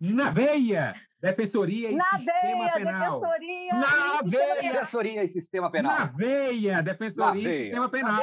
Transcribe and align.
Na 0.00 0.30
veia! 0.30 0.92
Defensoria 1.20 1.90
e 1.90 1.94
Na 1.96 2.04
Sistema 2.04 2.58
veia, 2.58 2.72
Penal. 2.72 3.20
defensoria. 3.20 3.74
Na 3.74 4.22
veia. 4.22 4.72
Defensoria 4.72 5.24
e 5.24 5.28
Sistema 5.28 5.70
Penal. 5.70 5.98
Na 5.98 6.04
veia! 6.04 6.82
Defensoria 6.82 7.32
Na 7.32 7.38
e 7.38 7.42
veia. 7.44 7.64
Sistema 7.64 7.88
Penal. 7.88 8.22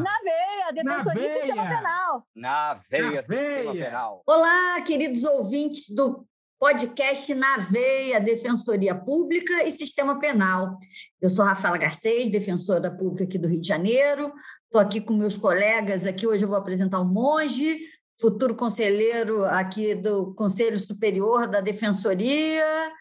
Na 0.00 0.18
veia, 0.22 0.72
defensoria 0.72 1.26
e 1.26 1.34
sistema 1.40 1.62
veia. 1.64 1.76
penal. 1.76 2.26
Na 2.36 2.74
veia, 2.90 3.10
Na 3.12 3.22
Sistema 3.22 3.72
veia. 3.72 3.84
Penal. 3.86 4.22
Olá, 4.26 4.80
queridos 4.82 5.24
ouvintes 5.24 5.88
do 5.94 6.26
podcast 6.60 7.32
Na 7.36 7.56
Veia, 7.58 8.20
Defensoria 8.20 8.92
Pública 8.94 9.62
e 9.64 9.70
Sistema 9.70 10.18
Penal. 10.18 10.76
Eu 11.22 11.28
sou 11.30 11.44
Rafaela 11.44 11.78
Garcês, 11.78 12.28
defensora 12.30 12.90
pública 12.90 13.24
aqui 13.24 13.38
do 13.38 13.46
Rio 13.48 13.60
de 13.60 13.68
Janeiro. 13.68 14.32
Estou 14.64 14.80
aqui 14.80 15.00
com 15.00 15.14
meus 15.14 15.36
colegas. 15.38 16.04
Aqui 16.06 16.26
hoje 16.26 16.44
eu 16.44 16.48
vou 16.48 16.58
apresentar 16.58 17.00
o 17.00 17.04
Monge, 17.04 17.78
futuro 18.20 18.54
conselheiro 18.54 19.44
aqui 19.44 19.94
do 19.94 20.34
Conselho 20.34 20.76
Superior 20.76 21.46
da 21.46 21.60
Defensoria, 21.60 22.92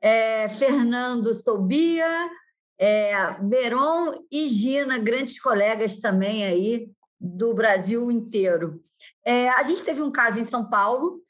é, 0.00 0.48
Fernando 0.48 1.34
Soubia, 1.34 2.30
é, 2.78 3.32
Beron 3.40 4.14
e 4.30 4.48
Gina, 4.48 4.98
grandes 4.98 5.40
colegas 5.40 5.98
também 5.98 6.44
aí 6.44 6.88
do 7.20 7.52
Brasil 7.52 8.10
inteiro. 8.10 8.82
É, 9.24 9.48
a 9.50 9.62
gente 9.62 9.84
teve 9.84 10.02
um 10.02 10.10
caso 10.10 10.38
em 10.38 10.44
São 10.44 10.68
Paulo 10.68 11.20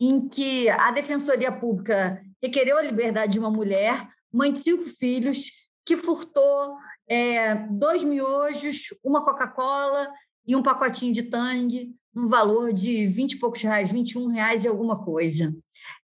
em 0.00 0.28
que 0.28 0.68
a 0.70 0.90
Defensoria 0.90 1.52
Pública 1.52 2.22
requereu 2.42 2.78
a 2.78 2.82
liberdade 2.82 3.32
de 3.32 3.38
uma 3.38 3.50
mulher, 3.50 4.08
mãe 4.32 4.52
de 4.52 4.60
cinco 4.60 4.84
filhos, 4.84 5.50
que 5.84 5.96
furtou 5.96 6.76
é, 7.08 7.54
dois 7.70 8.04
miojos, 8.04 8.94
uma 9.04 9.24
Coca-Cola 9.24 10.10
e 10.48 10.56
um 10.56 10.62
pacotinho 10.62 11.12
de 11.12 11.24
tangue, 11.24 11.94
no 12.14 12.26
valor 12.26 12.72
de 12.72 13.06
20 13.06 13.32
e 13.32 13.38
poucos 13.38 13.62
reais, 13.62 13.92
21 13.92 14.28
reais 14.28 14.64
e 14.64 14.68
alguma 14.68 15.04
coisa. 15.04 15.54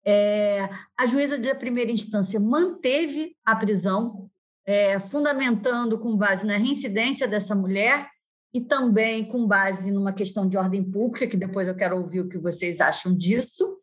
É, 0.06 0.70
a 0.96 1.04
juíza 1.06 1.36
da 1.36 1.54
primeira 1.56 1.90
instância 1.90 2.38
manteve 2.38 3.36
a 3.44 3.56
prisão, 3.56 4.30
é, 4.64 5.00
fundamentando 5.00 5.98
com 5.98 6.16
base 6.16 6.46
na 6.46 6.56
reincidência 6.56 7.26
dessa 7.26 7.54
mulher 7.54 8.08
e 8.54 8.60
também 8.60 9.24
com 9.24 9.44
base 9.44 9.90
numa 9.90 10.12
questão 10.12 10.46
de 10.46 10.56
ordem 10.56 10.84
pública, 10.84 11.26
que 11.26 11.36
depois 11.36 11.66
eu 11.66 11.74
quero 11.74 11.96
ouvir 11.96 12.20
o 12.20 12.28
que 12.28 12.38
vocês 12.38 12.80
acham 12.80 13.14
disso. 13.14 13.76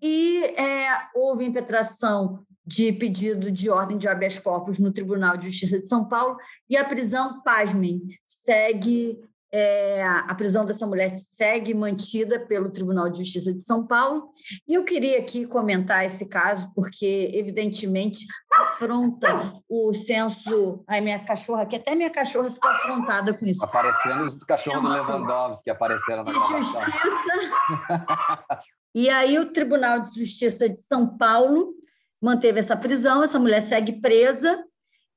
E 0.00 0.44
é, 0.56 0.88
houve 1.14 1.44
impetração 1.44 2.46
de 2.64 2.92
pedido 2.92 3.50
de 3.50 3.68
ordem 3.68 3.98
de 3.98 4.06
habeas 4.06 4.38
corpus 4.38 4.78
no 4.78 4.92
Tribunal 4.92 5.36
de 5.36 5.50
Justiça 5.50 5.80
de 5.80 5.88
São 5.88 6.08
Paulo 6.08 6.36
e 6.70 6.76
a 6.76 6.84
prisão, 6.84 7.42
pasmem, 7.42 8.00
segue 8.24 9.18
é, 9.52 10.02
a 10.02 10.34
prisão 10.34 10.64
dessa 10.64 10.86
mulher 10.86 11.14
segue 11.36 11.74
mantida 11.74 12.40
pelo 12.40 12.70
Tribunal 12.70 13.10
de 13.10 13.18
Justiça 13.18 13.52
de 13.52 13.62
São 13.62 13.86
Paulo. 13.86 14.30
E 14.66 14.72
eu 14.72 14.82
queria 14.82 15.18
aqui 15.18 15.46
comentar 15.46 16.06
esse 16.06 16.24
caso, 16.26 16.72
porque, 16.74 17.30
evidentemente, 17.34 18.24
afronta 18.50 19.52
o 19.68 19.92
senso. 19.92 20.82
Ai, 20.88 21.02
minha 21.02 21.18
cachorra 21.18 21.62
aqui, 21.62 21.76
até 21.76 21.94
minha 21.94 22.08
cachorra 22.08 22.50
ficou 22.50 22.70
afrontada 22.70 23.34
com 23.34 23.44
isso. 23.44 23.62
Aparecendo 23.62 24.22
os 24.22 24.34
cachorros 24.36 24.82
do. 24.82 24.88
Lewandowski 24.88 25.68
apareceram 25.68 26.24
na. 26.24 26.32
Justiça. 26.32 26.86
e 28.94 29.10
aí 29.10 29.38
o 29.38 29.52
Tribunal 29.52 30.00
de 30.00 30.14
Justiça 30.14 30.66
de 30.66 30.80
São 30.80 31.18
Paulo 31.18 31.74
manteve 32.22 32.58
essa 32.58 32.76
prisão, 32.76 33.22
essa 33.22 33.38
mulher 33.38 33.62
segue 33.62 34.00
presa, 34.00 34.64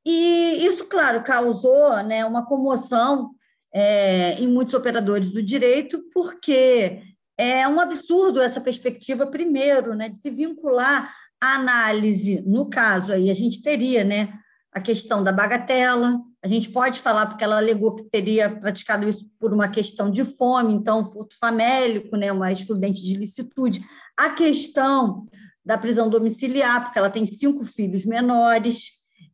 e 0.05 0.65
isso, 0.65 0.85
claro, 0.85 1.23
causou 1.23 1.91
né, 2.03 2.25
uma 2.25 2.45
comoção 2.45 3.34
é, 3.75 4.39
em 4.39 4.47
muitos 4.47 4.73
operadores 4.73 5.29
do 5.29 5.43
direito, 5.43 6.01
porque 6.13 7.01
é 7.37 7.67
um 7.67 7.81
absurdo 7.81 8.41
essa 8.41 8.61
perspectiva, 8.61 9.27
primeiro, 9.27 9.93
né, 9.93 10.07
de 10.07 10.17
se 10.21 10.29
vincular 10.31 11.13
a 11.41 11.55
análise, 11.55 12.41
no 12.47 12.69
caso 12.69 13.11
aí, 13.11 13.29
a 13.29 13.33
gente 13.33 13.61
teria 13.61 14.05
né, 14.05 14.33
a 14.71 14.79
questão 14.79 15.21
da 15.21 15.33
bagatela, 15.33 16.17
a 16.41 16.47
gente 16.47 16.69
pode 16.69 17.01
falar, 17.01 17.25
porque 17.25 17.43
ela 17.43 17.57
alegou 17.57 17.95
que 17.95 18.05
teria 18.05 18.49
praticado 18.49 19.09
isso 19.09 19.29
por 19.37 19.53
uma 19.53 19.67
questão 19.67 20.09
de 20.09 20.23
fome, 20.23 20.73
então, 20.73 21.11
furto 21.11 21.35
famélico, 21.37 22.15
né, 22.15 22.31
uma 22.31 22.53
excludente 22.53 23.03
de 23.03 23.15
licitude. 23.15 23.85
A 24.15 24.29
questão 24.29 25.25
da 25.65 25.77
prisão 25.77 26.09
domiciliar, 26.09 26.81
porque 26.81 26.97
ela 26.97 27.09
tem 27.09 27.25
cinco 27.25 27.65
filhos 27.65 28.05
menores, 28.05 28.91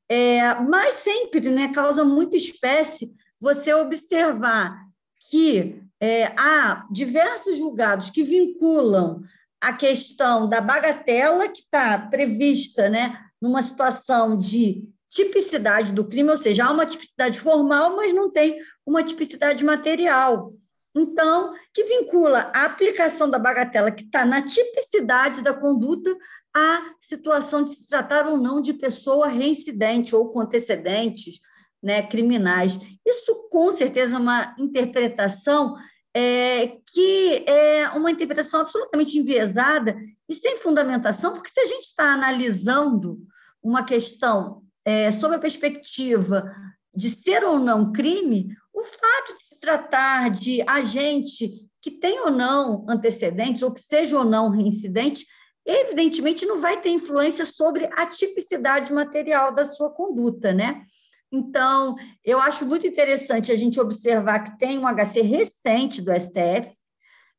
é, 0.09 0.55
mas 0.55 0.95
sempre 0.95 1.47
né, 1.51 1.67
causa 1.71 2.03
muita 2.03 2.35
espécie 2.35 3.11
você 3.41 3.73
observar 3.73 4.85
que 5.29 5.81
é, 5.99 6.25
há 6.37 6.87
diversos 6.91 7.57
julgados 7.57 8.11
que 8.11 8.23
vinculam 8.23 9.23
a 9.59 9.73
questão 9.73 10.47
da 10.47 10.61
bagatela, 10.61 11.47
que 11.47 11.61
está 11.61 11.97
prevista 11.97 12.89
né, 12.89 13.19
numa 13.41 13.61
situação 13.61 14.37
de 14.37 14.87
tipicidade 15.09 15.91
do 15.91 16.07
crime, 16.07 16.29
ou 16.29 16.37
seja, 16.37 16.65
há 16.65 16.71
uma 16.71 16.85
tipicidade 16.85 17.39
formal, 17.39 17.95
mas 17.97 18.13
não 18.13 18.31
tem 18.31 18.59
uma 18.85 19.03
tipicidade 19.03 19.63
material. 19.65 20.53
Então, 20.95 21.53
que 21.73 21.83
vincula 21.83 22.51
a 22.53 22.65
aplicação 22.65 23.29
da 23.29 23.39
bagatela, 23.39 23.91
que 23.91 24.03
está 24.03 24.25
na 24.25 24.41
tipicidade 24.41 25.41
da 25.41 25.53
conduta, 25.53 26.15
à 26.53 26.93
situação 26.99 27.63
de 27.63 27.73
se 27.73 27.87
tratar 27.87 28.27
ou 28.27 28.37
não 28.37 28.61
de 28.61 28.73
pessoa 28.73 29.27
reincidente 29.27 30.15
ou 30.15 30.29
com 30.29 30.41
antecedentes 30.41 31.39
né, 31.81 32.01
criminais. 32.01 32.77
Isso, 33.05 33.47
com 33.49 33.71
certeza, 33.71 34.15
é 34.15 34.19
uma 34.19 34.55
interpretação 34.57 35.75
é, 36.13 36.77
que 36.91 37.43
é 37.47 37.89
uma 37.89 38.11
interpretação 38.11 38.61
absolutamente 38.61 39.17
enviesada 39.17 39.95
e 40.27 40.33
sem 40.33 40.57
fundamentação, 40.57 41.33
porque 41.33 41.49
se 41.49 41.59
a 41.59 41.65
gente 41.65 41.85
está 41.85 42.13
analisando 42.13 43.19
uma 43.63 43.83
questão 43.83 44.61
é, 44.83 45.11
sob 45.11 45.35
a 45.35 45.39
perspectiva 45.39 46.51
de 46.93 47.09
ser 47.09 47.43
ou 47.43 47.59
não 47.59 47.91
crime, 47.91 48.55
o 48.73 48.83
fato 48.83 49.37
de 49.37 49.43
se 49.43 49.59
tratar 49.59 50.29
de 50.29 50.61
agente 50.67 51.49
que 51.81 51.91
tem 51.91 52.19
ou 52.19 52.31
não 52.31 52.85
antecedentes, 52.87 53.61
ou 53.61 53.71
que 53.71 53.81
seja 53.81 54.17
ou 54.17 54.25
não 54.25 54.49
reincidente, 54.49 55.25
evidentemente 55.65 56.45
não 56.45 56.59
vai 56.59 56.79
ter 56.79 56.89
influência 56.89 57.45
sobre 57.45 57.89
a 57.93 58.05
tipicidade 58.05 58.93
material 58.93 59.53
da 59.53 59.65
sua 59.65 59.89
conduta, 59.89 60.53
né? 60.53 60.83
Então, 61.31 61.95
eu 62.25 62.41
acho 62.41 62.65
muito 62.65 62.85
interessante 62.85 63.51
a 63.51 63.55
gente 63.55 63.79
observar 63.79 64.39
que 64.39 64.59
tem 64.59 64.77
um 64.77 64.85
HC 64.85 65.21
recente 65.21 66.01
do 66.01 66.11
STF, 66.11 66.75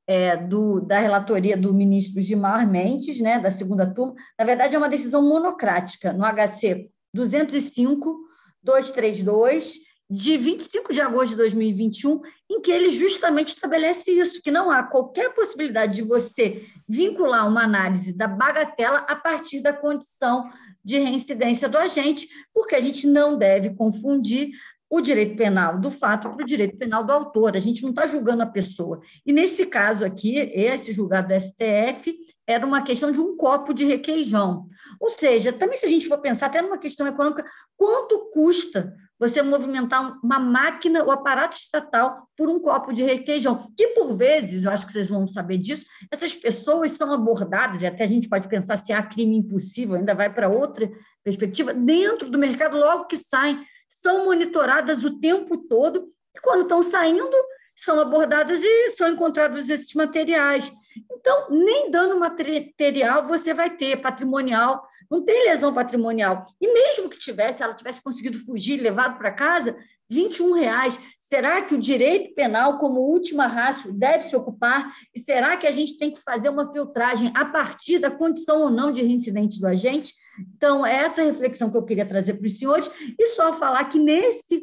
é, 0.07 0.37
do, 0.37 0.81
da 0.81 0.99
relatoria 0.99 1.57
do 1.57 1.75
ministro 1.75 2.21
Gilmar 2.21 2.69
Mendes, 2.69 3.21
né, 3.21 3.39
da 3.39 3.51
segunda 3.51 3.87
turma. 3.87 4.15
Na 4.39 4.45
verdade, 4.45 4.75
é 4.75 4.79
uma 4.79 4.89
decisão 4.89 5.23
monocrática, 5.23 6.13
no 6.13 6.25
HC 6.25 6.91
205-232, 7.15 9.75
de 10.11 10.37
25 10.37 10.93
de 10.93 11.01
agosto 11.01 11.31
de 11.31 11.37
2021, 11.37 12.21
em 12.51 12.61
que 12.61 12.71
ele 12.71 12.91
justamente 12.91 13.49
estabelece 13.49 14.11
isso, 14.11 14.43
que 14.43 14.51
não 14.51 14.71
há 14.71 14.83
qualquer 14.83 15.35
possibilidade 15.35 15.97
de 15.97 16.03
você 16.03 16.67
vincular 16.87 17.49
uma 17.49 17.65
análise 17.65 18.15
da 18.15 18.29
bagatela 18.29 18.99
a 19.09 19.17
partir 19.17 19.63
da 19.63 19.73
condição 19.73 20.51
de 20.85 20.99
reincidência 20.99 21.69
do 21.69 21.79
agente, 21.79 22.29
porque 22.53 22.75
a 22.75 22.81
gente 22.81 23.07
não 23.07 23.37
deve 23.37 23.71
confundir 23.71 24.51
o 24.93 25.01
direito 25.01 25.37
penal 25.37 25.81
do 25.81 25.91
fato 25.91 26.29
para 26.29 26.43
o 26.43 26.47
direito 26.47 26.77
penal 26.77 27.03
do 27.03 27.13
autor. 27.13 27.57
A 27.57 27.61
gente 27.61 27.83
não 27.83 27.91
está 27.91 28.07
julgando 28.07 28.43
a 28.43 28.47
pessoa. 28.47 29.01
E 29.25 29.33
nesse 29.33 29.65
caso 29.65 30.05
aqui, 30.05 30.37
esse 30.37 30.93
julgado 30.93 31.29
do 31.29 31.41
STF 31.41 32.15
era 32.47 32.67
uma 32.67 32.83
questão 32.83 33.11
de 33.11 33.19
um 33.19 33.35
copo 33.35 33.73
de 33.73 33.87
requeijão. 33.87 34.67
Ou 35.01 35.11
seja, 35.11 35.51
também 35.51 35.79
se 35.79 35.87
a 35.87 35.89
gente 35.89 36.07
for 36.07 36.19
pensar 36.19 36.47
até 36.47 36.61
numa 36.61 36.77
questão 36.77 37.07
econômica, 37.07 37.43
quanto 37.75 38.29
custa 38.31 38.95
você 39.23 39.41
movimentar 39.41 40.19
uma 40.21 40.41
máquina, 40.41 41.05
o 41.05 41.11
aparato 41.13 41.57
estatal, 41.57 42.29
por 42.37 42.49
um 42.49 42.59
copo 42.59 42.93
de 42.93 43.05
requeijão? 43.05 43.73
Que, 43.77 43.87
por 43.89 44.17
vezes, 44.17 44.65
eu 44.65 44.73
acho 44.73 44.85
que 44.85 44.93
vocês 44.93 45.07
vão 45.07 45.29
saber 45.29 45.59
disso, 45.59 45.87
essas 46.11 46.35
pessoas 46.35 46.91
são 46.91 47.13
abordadas, 47.13 47.83
e 47.83 47.87
até 47.87 48.03
a 48.03 48.09
gente 48.09 48.29
pode 48.29 48.49
pensar 48.49 48.77
se 48.79 48.93
há 48.93 49.01
crime 49.01 49.37
impossível, 49.37 49.95
ainda 49.95 50.13
vai 50.13 50.29
para 50.29 50.49
outra 50.49 50.91
perspectiva, 51.23 51.73
dentro 51.73 52.29
do 52.29 52.37
mercado, 52.37 52.77
logo 52.77 53.05
que 53.05 53.17
saem, 53.17 53.65
são 53.89 54.25
monitoradas 54.25 55.05
o 55.05 55.21
tempo 55.21 55.57
todo, 55.57 56.09
e 56.37 56.41
quando 56.41 56.63
estão 56.63 56.83
saindo, 56.83 57.31
são 57.77 58.01
abordadas 58.01 58.61
e 58.61 58.91
são 58.91 59.09
encontrados 59.09 59.71
esses 59.71 59.95
materiais. 59.95 60.73
Então, 61.11 61.51
nem 61.51 61.91
dano 61.91 62.19
material 62.19 63.27
você 63.27 63.55
vai 63.55 63.71
ter, 63.71 64.01
patrimonial, 64.01 64.83
não 65.11 65.23
tem 65.23 65.45
lesão 65.45 65.75
patrimonial. 65.75 66.43
E 66.61 66.73
mesmo 66.73 67.09
que 67.09 67.19
tivesse, 67.19 67.63
ela 67.63 67.75
tivesse 67.75 68.03
conseguido 68.03 68.39
fugir, 68.39 68.81
levado 68.81 69.19
para 69.19 69.31
casa, 69.31 69.77
21 70.09 70.53
reais. 70.55 70.99
Será 71.21 71.63
que 71.63 71.75
o 71.75 71.79
direito 71.79 72.35
penal, 72.35 72.79
como 72.79 73.01
última 73.01 73.47
raça, 73.47 73.91
deve 73.93 74.25
se 74.25 74.37
ocupar? 74.37 74.93
E 75.15 75.21
será 75.21 75.57
que 75.57 75.67
a 75.67 75.71
gente 75.71 75.97
tem 75.97 76.11
que 76.11 76.21
fazer 76.21 76.49
uma 76.49 76.73
filtragem 76.73 77.33
a 77.35 77.45
partir 77.45 77.99
da 77.99 78.11
condição 78.11 78.63
ou 78.63 78.71
não 78.71 78.93
de 78.93 79.03
reincidente 79.03 79.61
do 79.61 79.67
agente? 79.67 80.15
Então, 80.55 80.85
é 80.85 80.95
essa 80.95 81.23
reflexão 81.23 81.71
que 81.71 81.77
eu 81.77 81.85
queria 81.85 82.07
trazer 82.07 82.35
para 82.35 82.47
os 82.47 82.59
senhores, 82.59 82.91
e 83.19 83.27
só 83.27 83.53
falar 83.55 83.85
que 83.85 83.99
nesse 83.99 84.63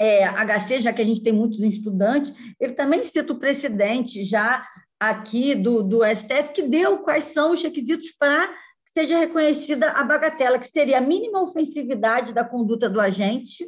é, 0.00 0.24
HC, 0.24 0.80
já 0.80 0.92
que 0.92 1.02
a 1.02 1.04
gente 1.04 1.22
tem 1.22 1.32
muitos 1.32 1.60
estudantes, 1.60 2.32
ele 2.58 2.72
também 2.72 3.02
cita 3.04 3.32
o 3.32 3.38
precedente 3.38 4.24
já 4.24 4.66
aqui 5.10 5.54
do, 5.54 5.82
do 5.82 6.04
STF, 6.04 6.52
que 6.54 6.62
deu 6.62 6.98
quais 6.98 7.24
são 7.24 7.50
os 7.50 7.62
requisitos 7.62 8.12
para 8.12 8.46
que 8.48 8.92
seja 8.94 9.18
reconhecida 9.18 9.90
a 9.90 10.04
bagatela, 10.04 10.58
que 10.58 10.70
seria 10.70 10.98
a 10.98 11.00
mínima 11.00 11.42
ofensividade 11.42 12.32
da 12.32 12.44
conduta 12.44 12.88
do 12.88 13.00
agente, 13.00 13.66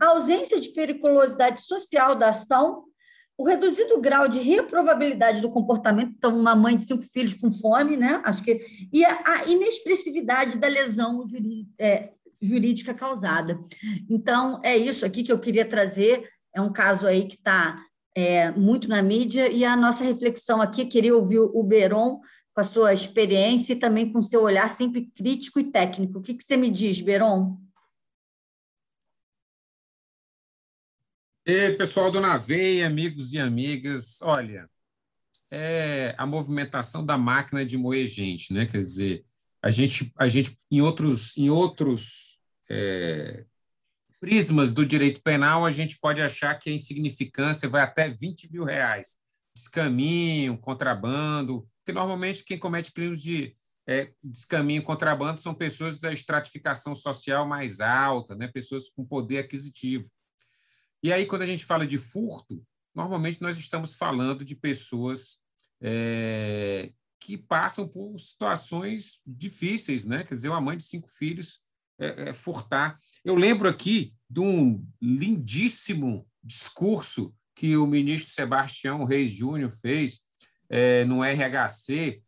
a 0.00 0.06
ausência 0.08 0.60
de 0.60 0.70
periculosidade 0.70 1.62
social 1.62 2.16
da 2.16 2.30
ação, 2.30 2.84
o 3.38 3.44
reduzido 3.44 4.00
grau 4.00 4.26
de 4.26 4.40
reprovabilidade 4.40 5.40
do 5.40 5.50
comportamento, 5.50 6.14
então, 6.16 6.36
uma 6.36 6.54
mãe 6.54 6.76
de 6.76 6.84
cinco 6.84 7.04
filhos 7.04 7.34
com 7.34 7.50
fome, 7.52 7.96
né? 7.96 8.20
Acho 8.24 8.42
que. 8.42 8.60
E 8.92 9.04
a 9.04 9.44
inexpressividade 9.46 10.58
da 10.58 10.68
lesão 10.68 11.24
é, 11.78 12.10
jurídica 12.40 12.92
causada. 12.92 13.58
Então, 14.10 14.60
é 14.64 14.76
isso 14.76 15.06
aqui 15.06 15.22
que 15.22 15.32
eu 15.32 15.38
queria 15.38 15.64
trazer. 15.64 16.28
É 16.54 16.60
um 16.60 16.72
caso 16.72 17.06
aí 17.06 17.26
que 17.26 17.36
está 17.36 17.74
é, 18.14 18.50
muito 18.50 18.88
na 18.88 19.02
mídia, 19.02 19.50
e 19.50 19.64
a 19.64 19.76
nossa 19.76 20.04
reflexão 20.04 20.60
aqui, 20.60 20.84
queria 20.84 21.16
ouvir 21.16 21.38
o 21.38 21.62
Beron 21.62 22.20
com 22.54 22.60
a 22.60 22.64
sua 22.64 22.92
experiência 22.92 23.72
e 23.72 23.78
também 23.78 24.12
com 24.12 24.18
o 24.18 24.22
seu 24.22 24.42
olhar 24.42 24.68
sempre 24.68 25.06
crítico 25.14 25.58
e 25.58 25.70
técnico. 25.70 26.18
O 26.18 26.22
que, 26.22 26.34
que 26.34 26.44
você 26.44 26.56
me 26.56 26.70
diz, 26.70 27.00
Beron? 27.00 27.58
E 31.44 31.72
pessoal 31.72 32.10
do 32.10 32.20
Naveia, 32.20 32.86
amigos 32.86 33.32
e 33.32 33.38
amigas, 33.38 34.20
olha, 34.22 34.70
é 35.50 36.14
a 36.16 36.24
movimentação 36.24 37.04
da 37.04 37.18
máquina 37.18 37.64
de 37.64 37.76
moer 37.76 38.06
gente, 38.06 38.52
né? 38.52 38.64
Quer 38.64 38.78
dizer, 38.78 39.24
a 39.60 39.70
gente, 39.70 40.12
a 40.16 40.28
gente 40.28 40.56
em 40.70 40.80
outros, 40.80 41.36
em 41.36 41.50
outros 41.50 42.38
é, 42.70 43.44
prismas 44.22 44.72
do 44.72 44.86
direito 44.86 45.20
penal, 45.20 45.66
a 45.66 45.72
gente 45.72 45.98
pode 45.98 46.22
achar 46.22 46.54
que 46.54 46.70
a 46.70 46.72
insignificância 46.72 47.68
vai 47.68 47.82
até 47.82 48.08
20 48.08 48.52
mil 48.52 48.62
reais. 48.62 49.16
Descaminho, 49.52 50.56
contrabando, 50.58 51.68
porque 51.78 51.92
normalmente 51.92 52.44
quem 52.44 52.56
comete 52.56 52.92
crimes 52.92 53.20
de 53.20 53.56
é, 53.84 54.12
descaminho, 54.22 54.84
contrabando 54.84 55.40
são 55.40 55.52
pessoas 55.52 55.98
da 55.98 56.12
estratificação 56.12 56.94
social 56.94 57.48
mais 57.48 57.80
alta, 57.80 58.36
né? 58.36 58.46
pessoas 58.46 58.88
com 58.88 59.04
poder 59.04 59.38
aquisitivo. 59.38 60.08
E 61.02 61.12
aí, 61.12 61.26
quando 61.26 61.42
a 61.42 61.46
gente 61.46 61.64
fala 61.64 61.84
de 61.84 61.98
furto, 61.98 62.64
normalmente 62.94 63.42
nós 63.42 63.58
estamos 63.58 63.96
falando 63.96 64.44
de 64.44 64.54
pessoas 64.54 65.40
é, 65.82 66.92
que 67.18 67.36
passam 67.36 67.88
por 67.88 68.16
situações 68.20 69.20
difíceis, 69.26 70.04
né? 70.04 70.22
Quer 70.22 70.34
dizer, 70.36 70.48
uma 70.48 70.60
mãe 70.60 70.76
de 70.76 70.84
cinco 70.84 71.08
filhos 71.10 71.60
é, 71.98 72.30
é, 72.30 72.32
furtar. 72.32 72.98
Eu 73.24 73.34
lembro 73.34 73.68
aqui 73.68 74.14
de 74.28 74.40
um 74.40 74.84
lindíssimo 75.00 76.26
discurso 76.42 77.34
que 77.54 77.76
o 77.76 77.86
ministro 77.86 78.32
Sebastião 78.32 79.04
Reis 79.04 79.30
Júnior 79.30 79.70
fez 79.70 80.22
é, 80.68 81.04
no 81.04 81.22
RHC. 81.22 82.20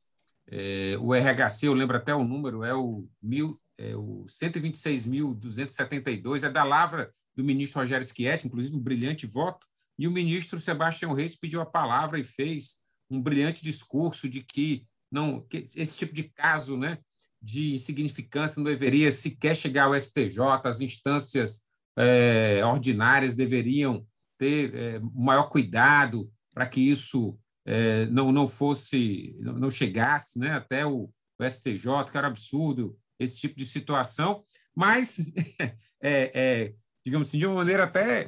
É, 0.47 0.97
o 1.01 1.13
RHC, 1.15 1.67
eu 1.67 1.75
lembro 1.75 1.97
até 1.97 2.15
o 2.15 2.23
número, 2.23 2.63
é 2.63 2.75
o, 2.75 3.09
mil, 3.23 3.59
é 3.79 3.97
o 3.97 4.27
126.272, 4.29 6.45
é 6.45 6.51
da 6.51 6.63
lavra 6.63 7.11
do 7.35 7.43
ministro 7.43 7.81
Rogério 7.81 8.07
Schietti, 8.07 8.47
inclusive 8.47 8.77
um 8.77 8.81
brilhante 8.81 9.27
voto, 9.27 9.67
e 9.99 10.07
o 10.07 10.11
ministro 10.11 10.61
Sebastião 10.61 11.15
Reis 11.15 11.35
pediu 11.35 11.61
a 11.61 11.67
palavra 11.67 12.19
e 12.19 12.25
fez 12.25 12.79
um 13.11 13.21
brilhante 13.21 13.63
discurso 13.63 14.29
de 14.29 14.43
que 14.43 14.87
não 15.11 15.41
que 15.43 15.67
esse 15.77 15.97
tipo 15.97 16.13
de 16.13 16.25
caso, 16.25 16.77
né, 16.77 16.99
de 17.45 17.75
insignificância 17.75 18.59
não 18.59 18.65
deveria 18.65 19.13
sequer 19.13 19.55
chegar 19.55 19.85
ao 19.85 20.01
STJ, 20.01 20.39
as 20.65 20.81
instâncias 20.81 21.61
é, 21.97 22.65
ordinárias 22.65 23.35
deveriam 23.35 24.07
ter 24.39 24.75
é, 24.75 25.01
maior 25.13 25.49
cuidado 25.49 26.33
para 26.53 26.67
que 26.67 26.81
isso 26.81 27.39
é, 27.67 28.07
não, 28.07 28.33
não 28.33 28.49
fosse, 28.49 29.37
não 29.41 29.71
chegasse 29.71 30.39
né, 30.39 30.53
até 30.53 30.87
o, 30.87 31.11
o, 31.39 31.45
STJ, 31.45 32.11
que 32.11 32.17
era 32.17 32.29
absurdo 32.29 32.99
esse 33.19 33.37
tipo 33.39 33.57
de 33.57 33.67
situação, 33.67 34.43
mas 34.75 35.19
é, 36.01 36.31
é, 36.35 36.75
digamos 37.05 37.29
assim, 37.29 37.39
de 37.39 37.47
uma 37.47 37.57
maneira 37.57 37.85
até, 37.85 38.27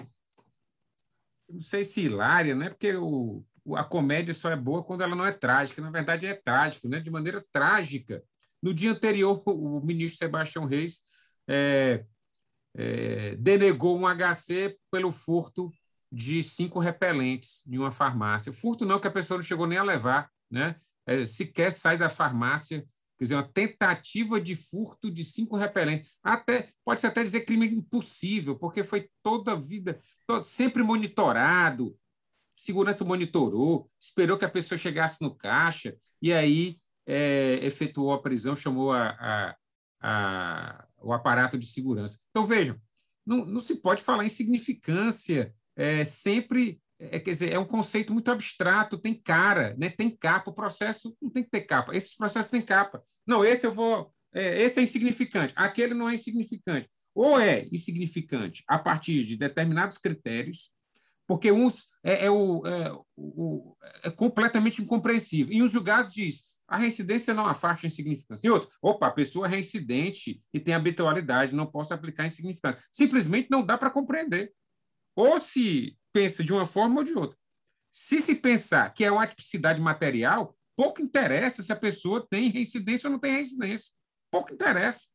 não 1.48 1.60
sei 1.60 1.84
se 1.84 2.02
hilária, 2.02 2.54
né? 2.54 2.68
porque 2.68 2.94
o, 2.94 3.42
a 3.74 3.82
comédia 3.82 4.34
só 4.34 4.50
é 4.50 4.56
boa 4.56 4.84
quando 4.84 5.02
ela 5.02 5.16
não 5.16 5.24
é 5.24 5.32
trágica. 5.32 5.82
Na 5.82 5.90
verdade, 5.90 6.26
é 6.26 6.34
trágica, 6.34 6.88
né? 6.88 7.00
de 7.00 7.10
maneira 7.10 7.42
trágica. 7.50 8.22
No 8.62 8.72
dia 8.74 8.92
anterior, 8.92 9.42
o 9.46 9.80
ministro 9.80 10.18
Sebastião 10.18 10.64
Reis 10.64 11.00
é, 11.48 12.04
é, 12.74 13.36
denegou 13.36 13.98
um 13.98 14.06
HC 14.06 14.76
pelo 14.90 15.12
furto 15.12 15.70
de 16.10 16.42
cinco 16.42 16.78
repelentes 16.78 17.62
em 17.66 17.78
uma 17.78 17.90
farmácia. 17.90 18.52
Furto 18.52 18.84
não, 18.84 19.00
que 19.00 19.08
a 19.08 19.10
pessoa 19.10 19.38
não 19.38 19.42
chegou 19.42 19.66
nem 19.66 19.78
a 19.78 19.82
levar, 19.82 20.30
né? 20.50 20.76
É, 21.06 21.24
sequer 21.24 21.70
sai 21.72 21.96
da 21.96 22.08
farmácia 22.08 22.86
quer 23.16 23.24
dizer, 23.24 23.34
uma 23.34 23.48
tentativa 23.48 24.40
de 24.40 24.54
furto 24.54 25.10
de 25.10 25.24
cinco 25.24 25.56
repelentes. 25.56 26.10
Até, 26.22 26.70
pode-se 26.84 27.06
até 27.06 27.22
dizer 27.22 27.44
crime 27.44 27.66
impossível, 27.66 28.56
porque 28.56 28.84
foi 28.84 29.08
toda 29.22 29.52
a 29.52 29.56
vida, 29.56 29.98
todo, 30.26 30.44
sempre 30.44 30.82
monitorado, 30.82 31.96
segurança 32.54 33.04
monitorou, 33.04 33.90
esperou 34.00 34.38
que 34.38 34.44
a 34.44 34.50
pessoa 34.50 34.78
chegasse 34.78 35.22
no 35.22 35.34
caixa, 35.34 35.96
e 36.20 36.32
aí 36.32 36.78
é, 37.06 37.58
efetuou 37.62 38.12
a 38.12 38.20
prisão, 38.20 38.56
chamou 38.56 38.92
a, 38.92 39.10
a, 39.10 39.56
a, 40.00 40.86
o 41.00 41.12
aparato 41.12 41.56
de 41.58 41.66
segurança. 41.66 42.18
Então, 42.30 42.44
vejam, 42.44 42.76
não, 43.24 43.44
não 43.44 43.60
se 43.60 43.76
pode 43.76 44.02
falar 44.02 44.24
em 44.24 44.28
significância, 44.28 45.54
é, 45.76 46.04
sempre 46.04 46.80
é, 46.98 47.20
quer 47.20 47.30
dizer, 47.30 47.52
é 47.52 47.58
um 47.58 47.64
conceito 47.64 48.12
muito 48.12 48.30
abstrato, 48.30 48.98
tem 48.98 49.14
cara, 49.14 49.74
né? 49.78 49.90
tem 49.90 50.10
capa. 50.10 50.50
O 50.50 50.54
processo 50.54 51.16
não 51.20 51.30
tem 51.30 51.44
que 51.44 51.50
ter 51.50 51.62
capa. 51.62 51.94
Esses 51.94 52.14
processos 52.14 52.50
têm 52.50 52.62
capa. 52.62 53.02
Não, 53.26 53.44
esse 53.44 53.66
eu 53.66 53.72
vou. 53.72 54.12
É, 54.32 54.62
esse 54.62 54.80
é 54.80 54.82
insignificante, 54.82 55.52
aquele 55.56 55.94
não 55.94 56.08
é 56.08 56.14
insignificante. 56.14 56.88
Ou 57.14 57.40
é 57.40 57.66
insignificante 57.72 58.62
a 58.68 58.78
partir 58.78 59.24
de 59.24 59.36
determinados 59.36 59.96
critérios, 59.96 60.70
porque 61.26 61.50
uns 61.50 61.88
é, 62.04 62.26
é 62.26 62.30
o, 62.30 62.66
é, 62.66 62.92
o, 63.16 63.74
é 64.02 64.10
completamente 64.10 64.82
incompreensível. 64.82 65.54
E 65.54 65.62
os 65.62 65.70
julgados 65.70 66.12
diz 66.12 66.45
a 66.68 66.76
reincidência 66.76 67.32
não 67.32 67.46
afasta 67.46 67.86
insignificância. 67.86 68.46
E 68.46 68.50
outro, 68.50 68.68
opa, 68.82 69.06
a 69.06 69.12
pessoa 69.12 69.46
é 69.46 69.50
reincidente 69.50 70.42
e 70.52 70.58
tem 70.58 70.74
habitualidade, 70.74 71.54
não 71.54 71.66
posso 71.66 71.94
aplicar 71.94 72.26
insignificância. 72.26 72.82
Simplesmente 72.90 73.50
não 73.50 73.64
dá 73.64 73.78
para 73.78 73.90
compreender. 73.90 74.52
Ou 75.14 75.38
se 75.38 75.96
pensa 76.12 76.42
de 76.42 76.52
uma 76.52 76.66
forma 76.66 76.98
ou 76.98 77.04
de 77.04 77.14
outra. 77.14 77.36
Se 77.90 78.20
se 78.20 78.34
pensar 78.34 78.92
que 78.92 79.04
é 79.04 79.10
uma 79.10 79.22
atipicidade 79.22 79.80
material, 79.80 80.56
pouco 80.76 81.00
interessa 81.00 81.62
se 81.62 81.72
a 81.72 81.76
pessoa 81.76 82.26
tem 82.28 82.50
reincidência 82.50 83.06
ou 83.06 83.12
não 83.12 83.18
tem 83.18 83.32
reincidência. 83.32 83.92
Pouco 84.30 84.52
interessa. 84.52 85.06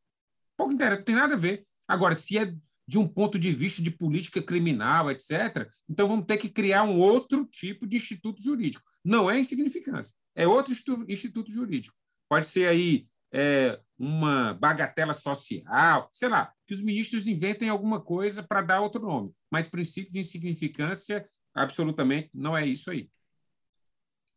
Pouco 0.57 0.73
interessa, 0.73 0.97
não 0.97 1.05
tem 1.05 1.15
nada 1.15 1.35
a 1.35 1.37
ver. 1.37 1.65
Agora, 1.87 2.15
se 2.15 2.37
é 2.37 2.53
de 2.87 2.97
um 2.97 3.07
ponto 3.07 3.37
de 3.37 3.51
vista 3.51 3.81
de 3.81 3.91
política 3.91 4.41
criminal, 4.41 5.11
etc., 5.11 5.69
então 5.89 6.07
vamos 6.07 6.25
ter 6.25 6.37
que 6.37 6.49
criar 6.49 6.83
um 6.83 6.97
outro 6.97 7.45
tipo 7.45 7.87
de 7.87 7.97
instituto 7.97 8.41
jurídico. 8.41 8.83
Não 9.03 9.29
é 9.29 9.39
insignificância, 9.39 10.15
é 10.35 10.47
outro 10.47 10.73
instituto 11.07 11.51
jurídico. 11.51 11.95
Pode 12.29 12.47
ser 12.47 12.67
aí 12.67 13.07
é, 13.31 13.79
uma 13.97 14.53
bagatela 14.53 15.13
social, 15.13 16.09
sei 16.11 16.29
lá, 16.29 16.51
que 16.67 16.73
os 16.73 16.81
ministros 16.81 17.27
inventem 17.27 17.69
alguma 17.69 18.01
coisa 18.01 18.43
para 18.43 18.61
dar 18.61 18.81
outro 18.81 19.01
nome. 19.01 19.33
Mas 19.49 19.67
princípio 19.67 20.11
de 20.11 20.19
insignificância, 20.19 21.27
absolutamente, 21.53 22.29
não 22.33 22.57
é 22.57 22.65
isso 22.65 22.91
aí. 22.91 23.09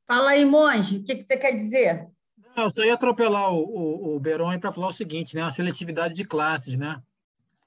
Fala 0.07 0.31
aí, 0.31 0.45
Monge, 0.45 0.99
o 0.99 1.05
que, 1.05 1.17
que 1.17 1.23
você 1.23 1.37
quer 1.37 1.53
dizer? 1.53 2.09
Não, 2.57 2.65
eu 2.65 2.71
só 2.71 2.85
ia 2.85 2.95
atropelar 2.95 3.53
o, 3.53 3.65
o, 3.65 4.17
o 4.17 4.21
Beron 4.21 4.59
para 4.61 4.73
falar 4.73 4.89
o 4.89 4.93
seguinte, 4.93 5.35
né? 5.35 5.43
A 5.43 5.51
seletividade 5.51 6.15
de 6.15 6.25
classes, 6.25 6.77
né? 6.77 7.03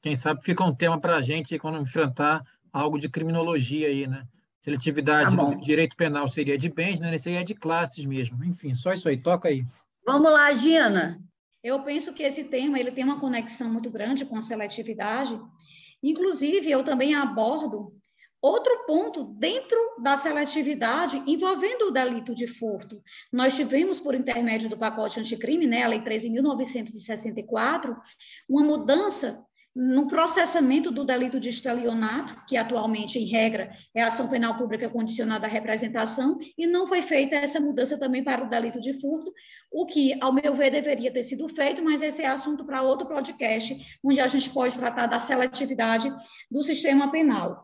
Quem 0.02 0.16
sabe 0.16 0.44
fica 0.44 0.64
um 0.64 0.74
tema 0.74 1.00
para 1.00 1.18
a 1.18 1.22
gente 1.22 1.58
quando 1.60 1.82
enfrentar 1.82 2.44
algo 2.72 3.00
de 3.00 3.10
criminologia 3.10 3.88
aí, 3.88 4.08
né? 4.08 4.26
Seletividade 4.68 5.34
tá 5.34 5.44
do 5.46 5.62
direito 5.62 5.96
penal 5.96 6.28
seria 6.28 6.58
de 6.58 6.68
bens, 6.68 7.00
né? 7.00 7.16
É 7.16 7.44
de 7.44 7.56
classes 7.56 8.04
mesmo. 8.04 8.44
Enfim, 8.44 8.76
só 8.76 8.92
isso 8.92 9.08
aí. 9.08 9.16
Toca 9.16 9.48
aí. 9.48 9.66
Vamos 10.06 10.30
lá, 10.30 10.54
Gina. 10.54 11.22
Eu 11.64 11.84
penso 11.84 12.14
que 12.14 12.22
esse 12.22 12.44
tema 12.44 12.78
ele 12.78 12.92
tem 12.92 13.06
uma 13.06 13.18
conexão 13.18 13.72
muito 13.72 13.90
grande 13.90 14.26
com 14.26 14.38
a 14.38 14.42
seletividade. 14.42 15.40
Inclusive, 16.04 16.70
eu 16.70 16.84
também 16.84 17.16
abordo 17.16 17.94
Outro 18.40 18.86
ponto, 18.86 19.24
dentro 19.24 19.78
da 20.00 20.16
seletividade 20.16 21.24
envolvendo 21.26 21.88
o 21.88 21.92
delito 21.92 22.36
de 22.36 22.46
furto, 22.46 23.02
nós 23.34 23.56
tivemos, 23.56 24.00
por 24.00 24.14
intermédio 24.14 24.70
do 24.70 24.78
pacote 24.78 25.20
anticrime, 25.20 25.66
né, 25.66 25.84
a 25.84 25.88
Lei 25.88 26.02
13.964, 26.02 27.98
uma 28.48 28.64
mudança 28.64 29.44
no 29.78 30.08
processamento 30.08 30.90
do 30.90 31.06
delito 31.06 31.40
de 31.40 31.50
estelionato, 31.50 32.36
que 32.48 32.58
atualmente, 32.58 33.20
em 33.20 33.26
regra, 33.26 33.70
é 33.94 34.02
ação 34.02 34.28
penal 34.28 34.58
pública 34.58 34.90
condicionada 34.90 35.46
à 35.46 35.50
representação, 35.50 36.40
e 36.58 36.66
não 36.66 36.88
foi 36.88 37.04
feita 37.04 37.36
essa 37.36 37.60
mudança 37.60 37.96
também 37.96 38.24
para 38.24 38.44
o 38.44 38.50
delito 38.50 38.80
de 38.80 39.00
furto, 39.00 39.32
o 39.72 39.86
que, 39.86 40.18
ao 40.20 40.34
meu 40.34 40.56
ver, 40.56 40.72
deveria 40.72 41.12
ter 41.12 41.22
sido 41.22 41.48
feito, 41.48 41.84
mas 41.84 42.02
esse 42.02 42.24
é 42.24 42.28
assunto 42.28 42.66
para 42.66 42.82
outro 42.82 43.08
podcast, 43.08 44.00
onde 44.04 44.20
a 44.20 44.28
gente 44.28 44.50
pode 44.50 44.76
tratar 44.76 45.06
da 45.06 45.20
seletividade 45.20 46.12
do 46.50 46.64
sistema 46.64 47.12
penal. 47.12 47.64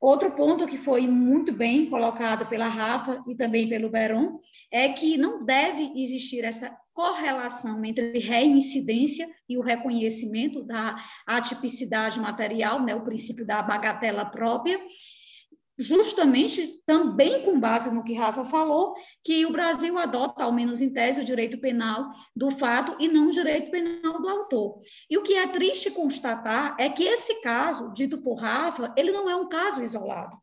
Outro 0.00 0.30
ponto 0.30 0.66
que 0.66 0.78
foi 0.78 1.06
muito 1.06 1.52
bem 1.52 1.90
colocado 1.90 2.46
pela 2.48 2.68
Rafa 2.68 3.22
e 3.28 3.34
também 3.34 3.68
pelo 3.68 3.90
Beron 3.90 4.40
é 4.72 4.88
que 4.88 5.18
não 5.18 5.44
deve 5.44 5.92
existir 5.94 6.42
essa 6.42 6.74
correlação 6.94 7.84
entre 7.84 8.18
reincidência 8.18 9.28
e 9.48 9.58
o 9.58 9.62
reconhecimento 9.62 10.62
da 10.62 10.96
atipicidade 11.26 12.18
material, 12.18 12.82
né, 12.82 12.94
o 12.94 13.04
princípio 13.04 13.44
da 13.44 13.62
bagatela 13.62 14.24
própria, 14.24 14.80
justamente 15.80 16.82
também 16.84 17.42
com 17.42 17.58
base 17.58 17.92
no 17.92 18.04
que 18.04 18.12
Rafa 18.12 18.44
falou, 18.44 18.94
que 19.24 19.46
o 19.46 19.50
Brasil 19.50 19.98
adota, 19.98 20.44
ao 20.44 20.52
menos 20.52 20.82
em 20.82 20.90
tese, 20.90 21.20
o 21.20 21.24
direito 21.24 21.58
penal 21.58 22.10
do 22.36 22.50
fato 22.50 23.02
e 23.02 23.08
não 23.08 23.28
o 23.28 23.32
direito 23.32 23.70
penal 23.70 24.20
do 24.20 24.28
autor. 24.28 24.80
E 25.08 25.16
o 25.16 25.22
que 25.22 25.34
é 25.34 25.46
triste 25.46 25.90
constatar 25.90 26.76
é 26.78 26.90
que 26.90 27.04
esse 27.04 27.40
caso, 27.40 27.92
dito 27.94 28.22
por 28.22 28.34
Rafa, 28.34 28.92
ele 28.94 29.10
não 29.10 29.28
é 29.28 29.34
um 29.34 29.48
caso 29.48 29.82
isolado. 29.82 30.36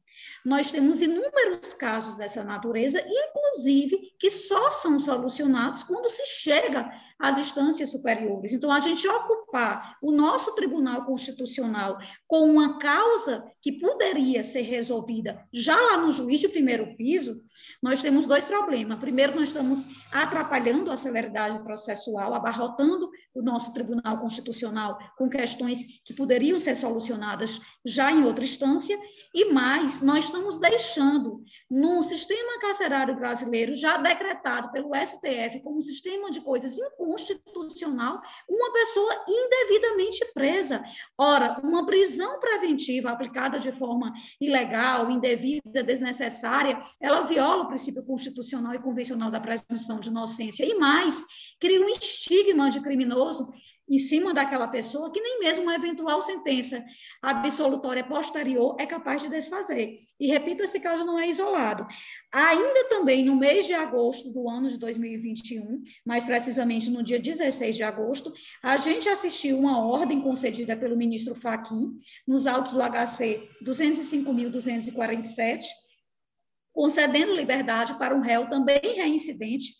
Nós 0.45 0.71
temos 0.71 1.01
inúmeros 1.01 1.73
casos 1.73 2.15
dessa 2.15 2.43
natureza, 2.43 3.03
inclusive 3.05 4.13
que 4.19 4.29
só 4.29 4.71
são 4.71 4.99
solucionados 4.99 5.83
quando 5.83 6.09
se 6.09 6.25
chega 6.25 6.89
às 7.19 7.39
instâncias 7.39 7.91
superiores. 7.91 8.53
Então, 8.53 8.71
a 8.71 8.79
gente 8.79 9.07
ocupar 9.07 9.97
o 10.01 10.11
nosso 10.11 10.53
Tribunal 10.55 11.05
Constitucional 11.05 11.97
com 12.27 12.49
uma 12.49 12.77
causa 12.77 13.43
que 13.61 13.73
poderia 13.73 14.43
ser 14.43 14.61
resolvida 14.61 15.43
já 15.51 15.75
lá 15.75 15.97
no 15.97 16.11
juiz 16.11 16.39
de 16.39 16.47
primeiro 16.47 16.95
piso, 16.95 17.41
nós 17.81 18.01
temos 18.01 18.25
dois 18.25 18.43
problemas. 18.43 18.99
Primeiro, 18.99 19.35
nós 19.35 19.49
estamos 19.49 19.85
atrapalhando 20.11 20.91
a 20.91 20.97
celeridade 20.97 21.59
processual, 21.63 22.33
abarrotando 22.33 23.09
o 23.33 23.41
nosso 23.41 23.73
Tribunal 23.73 24.19
Constitucional 24.19 24.97
com 25.17 25.29
questões 25.29 26.01
que 26.05 26.13
poderiam 26.13 26.59
ser 26.59 26.75
solucionadas 26.75 27.59
já 27.85 28.11
em 28.11 28.23
outra 28.23 28.43
instância. 28.43 28.97
E 29.37 29.53
mais, 29.53 30.01
nós 30.01 30.25
estamos 30.25 30.57
deixando 30.57 31.43
no 31.69 32.01
sistema 32.01 32.59
carcerário 32.59 33.15
brasileiro, 33.15 33.71
já 33.75 33.95
decretado 33.97 34.71
pelo 34.71 34.89
STF 34.95 35.59
como 35.61 35.77
um 35.77 35.81
sistema 35.81 36.31
de 36.31 36.41
coisas 36.41 36.75
inconstitucional, 36.75 38.19
uma 38.49 38.73
pessoa 38.73 39.25
indevidamente 39.29 40.25
presa. 40.33 40.83
Ora, 41.15 41.59
uma 41.63 41.85
prisão 41.85 42.39
preventiva 42.39 43.11
aplicada 43.11 43.59
de 43.59 43.71
forma 43.71 44.11
ilegal, 44.41 45.11
indevida, 45.11 45.83
desnecessária, 45.83 46.79
ela 46.99 47.21
viola 47.21 47.65
o 47.65 47.67
princípio 47.67 48.03
constitucional 48.03 48.73
e 48.73 48.81
convencional 48.81 49.29
da 49.29 49.39
presunção 49.39 49.99
de 49.99 50.09
inocência. 50.09 50.65
E 50.65 50.73
mais, 50.79 51.23
cria 51.59 51.79
um 51.79 51.89
estigma 51.89 52.71
de 52.71 52.81
criminoso 52.81 53.53
em 53.89 53.97
cima 53.97 54.33
daquela 54.33 54.67
pessoa 54.67 55.11
que 55.11 55.21
nem 55.21 55.39
mesmo 55.39 55.63
uma 55.63 55.75
eventual 55.75 56.21
sentença 56.21 56.83
absolutória 57.21 58.03
posterior 58.03 58.75
é 58.79 58.85
capaz 58.85 59.21
de 59.21 59.29
desfazer. 59.29 59.99
E 60.19 60.27
repito, 60.27 60.63
esse 60.63 60.79
caso 60.79 61.05
não 61.05 61.17
é 61.17 61.29
isolado. 61.29 61.87
Ainda 62.33 62.89
também 62.89 63.23
no 63.23 63.35
mês 63.35 63.65
de 63.65 63.73
agosto 63.73 64.29
do 64.31 64.49
ano 64.49 64.67
de 64.67 64.77
2021, 64.77 65.83
mais 66.05 66.25
precisamente 66.25 66.89
no 66.89 67.01
dia 67.01 67.19
16 67.19 67.75
de 67.75 67.83
agosto, 67.83 68.33
a 68.61 68.75
gente 68.77 69.07
assistiu 69.07 69.57
uma 69.57 69.79
ordem 69.79 70.21
concedida 70.21 70.75
pelo 70.75 70.97
ministro 70.97 71.33
Fachin 71.33 71.97
nos 72.27 72.45
autos 72.45 72.73
do 72.73 72.81
HC 72.81 73.49
205.247, 73.63 75.63
concedendo 76.73 77.35
liberdade 77.35 77.97
para 77.97 78.15
um 78.15 78.21
réu 78.21 78.49
também 78.49 78.81
reincidente 78.83 79.73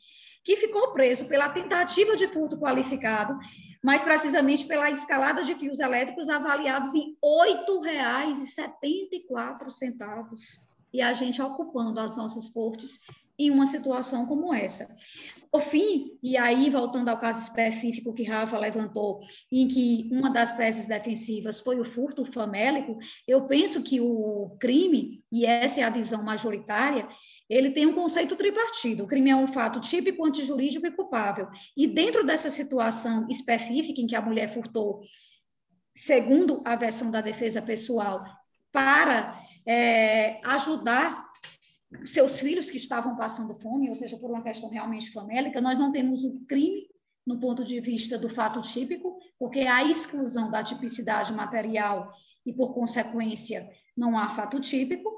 que 0.44 0.56
ficou 0.56 0.94
preso 0.94 1.26
pela 1.26 1.50
tentativa 1.50 2.16
de 2.16 2.28
furto 2.28 2.58
qualificado 2.58 3.38
mais 3.84 4.02
precisamente 4.02 4.66
pela 4.66 4.90
escalada 4.90 5.44
de 5.44 5.54
fios 5.56 5.80
elétricos 5.80 6.30
avaliados 6.30 6.96
em 6.96 7.16
R$ 7.24 7.66
8,74. 7.68 10.68
E 10.94 11.02
a 11.02 11.12
gente 11.14 11.42
ocupando 11.42 12.00
as 12.00 12.18
nossas 12.18 12.50
cortes 12.50 13.00
em 13.40 13.52
uma 13.52 13.66
situação 13.66 14.26
como 14.26 14.54
essa. 14.54 14.88
Por 15.52 15.62
fim, 15.62 16.18
e 16.22 16.36
aí 16.36 16.70
voltando 16.70 17.10
ao 17.10 17.18
caso 17.18 17.42
específico 17.42 18.14
que 18.14 18.24
Rafa 18.24 18.58
levantou, 18.58 19.22
em 19.52 19.68
que 19.68 20.10
uma 20.12 20.30
das 20.30 20.58
teses 20.58 20.86
defensivas 20.86 21.60
foi 21.60 21.80
o 21.80 21.86
furto 21.86 22.26
famélico, 22.26 22.98
eu 23.28 23.46
penso 23.46 23.82
que 23.82 24.02
o 24.02 24.56
crime, 24.60 25.24
e 25.32 25.46
essa 25.46 25.82
é 25.82 25.84
a 25.84 25.90
visão 25.90 26.24
majoritária, 26.24 27.08
ele 27.50 27.72
tem 27.72 27.86
um 27.86 27.94
conceito 27.94 28.36
tripartido. 28.36 29.04
O 29.04 29.08
crime 29.08 29.30
é 29.30 29.36
um 29.36 29.48
fato 29.48 29.80
típico, 29.80 30.26
antijurídico 30.26 30.86
e 30.86 30.92
culpável. 30.92 31.48
E 31.76 31.88
dentro 31.88 32.26
dessa 32.26 32.50
situação 32.50 33.28
específica 33.30 34.02
em 34.02 34.08
que 34.08 34.16
a 34.16 34.22
mulher 34.22 34.54
furtou, 34.54 35.02
segundo 35.96 36.62
a 36.66 36.76
versão 36.76 37.10
da 37.10 37.22
defesa 37.22 37.62
pessoal, 37.62 38.24
para 38.72 39.42
é, 39.66 40.40
ajudar 40.46 41.26
seus 42.04 42.40
filhos 42.40 42.70
que 42.70 42.78
estavam 42.78 43.16
passando 43.16 43.58
fome, 43.60 43.90
ou 43.90 43.96
seja, 43.96 44.18
por 44.18 44.30
uma 44.30 44.44
questão 44.44 44.70
realmente 44.70 45.12
famélica, 45.12 45.62
nós 45.62 45.80
não 45.80 45.92
temos 45.92 46.24
o 46.24 46.40
crime 46.46 46.88
no 47.26 47.40
ponto 47.40 47.64
de 47.64 47.80
vista 47.80 48.18
do 48.18 48.30
fato 48.30 48.62
típico, 48.62 49.18
porque 49.40 49.62
há 49.62 49.84
exclusão 49.84 50.50
da 50.50 50.64
tipicidade 50.64 51.34
material 51.34 52.12
e, 52.46 52.54
por 52.54 52.74
consequência, 52.74 53.70
não 53.96 54.18
há 54.18 54.30
fato 54.30 54.60
típico 54.60 55.10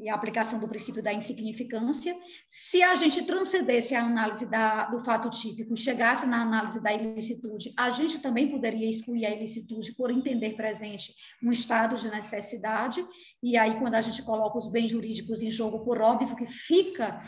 e 0.00 0.08
a 0.08 0.14
aplicação 0.14 0.58
do 0.58 0.66
princípio 0.66 1.02
da 1.02 1.12
insignificância, 1.12 2.16
se 2.46 2.82
a 2.82 2.94
gente 2.94 3.22
transcendesse 3.24 3.94
a 3.94 4.04
análise 4.04 4.46
da, 4.46 4.86
do 4.86 5.00
fato 5.04 5.30
típico 5.30 5.74
e 5.74 5.76
chegasse 5.76 6.26
na 6.26 6.42
análise 6.42 6.82
da 6.82 6.92
ilicitude, 6.92 7.72
a 7.76 7.90
gente 7.90 8.18
também 8.20 8.50
poderia 8.50 8.88
excluir 8.88 9.26
a 9.26 9.30
ilicitude 9.30 9.94
por 9.94 10.10
entender 10.10 10.50
presente 10.56 11.12
um 11.42 11.52
estado 11.52 11.96
de 11.96 12.10
necessidade, 12.10 13.04
e 13.42 13.56
aí 13.56 13.78
quando 13.78 13.94
a 13.94 14.00
gente 14.00 14.22
coloca 14.22 14.58
os 14.58 14.70
bens 14.70 14.90
jurídicos 14.90 15.42
em 15.42 15.50
jogo, 15.50 15.84
por 15.84 16.00
óbvio 16.00 16.34
que 16.34 16.46
fica 16.46 17.22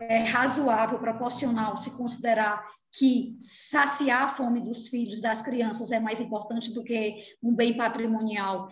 é, 0.00 0.24
razoável, 0.24 0.98
proporcional, 0.98 1.76
se 1.76 1.90
considerar 1.96 2.64
que 2.92 3.36
saciar 3.40 4.22
a 4.22 4.28
fome 4.28 4.60
dos 4.60 4.88
filhos, 4.88 5.20
das 5.20 5.40
crianças, 5.40 5.92
é 5.92 6.00
mais 6.00 6.20
importante 6.20 6.74
do 6.74 6.82
que 6.82 7.22
um 7.42 7.54
bem 7.54 7.76
patrimonial 7.76 8.68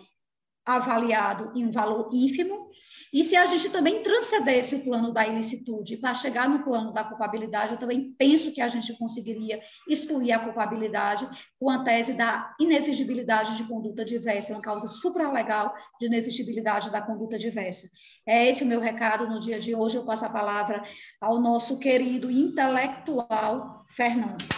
avaliado 0.68 1.50
em 1.54 1.66
um 1.66 1.70
valor 1.70 2.10
ínfimo, 2.12 2.68
e 3.12 3.25
se 3.25 3.34
a 3.34 3.46
gente 3.46 3.70
também 3.70 4.02
transcendesse 4.02 4.75
o 4.75 4.84
plano 4.84 5.12
da 5.12 5.26
ilicitude 5.26 5.96
para 5.96 6.14
chegar 6.14 6.48
no 6.48 6.62
plano 6.62 6.92
da 6.92 7.02
culpabilidade, 7.02 7.72
eu 7.72 7.78
também 7.78 8.12
penso 8.18 8.52
que 8.52 8.60
a 8.60 8.68
gente 8.68 8.92
conseguiria 8.98 9.60
excluir 9.88 10.32
a 10.32 10.38
culpabilidade 10.38 11.26
com 11.58 11.70
a 11.70 11.82
tese 11.82 12.12
da 12.12 12.54
inexigibilidade 12.60 13.56
de 13.56 13.64
conduta 13.64 14.04
diversa, 14.04 14.52
uma 14.52 14.60
causa 14.60 14.87
supralegal 14.88 15.75
de 15.98 16.06
inexigibilidade 16.06 16.90
da 16.90 17.00
conduta 17.00 17.38
diversa. 17.38 17.88
É 18.26 18.46
esse 18.46 18.62
o 18.62 18.66
meu 18.66 18.80
recado 18.80 19.26
no 19.26 19.40
dia 19.40 19.58
de 19.58 19.75
hoje. 19.75 19.96
Eu 19.96 20.04
passo 20.04 20.26
a 20.26 20.30
palavra 20.30 20.82
ao 21.18 21.40
nosso 21.40 21.78
querido 21.78 22.30
intelectual 22.30 23.84
Fernando. 23.88 24.58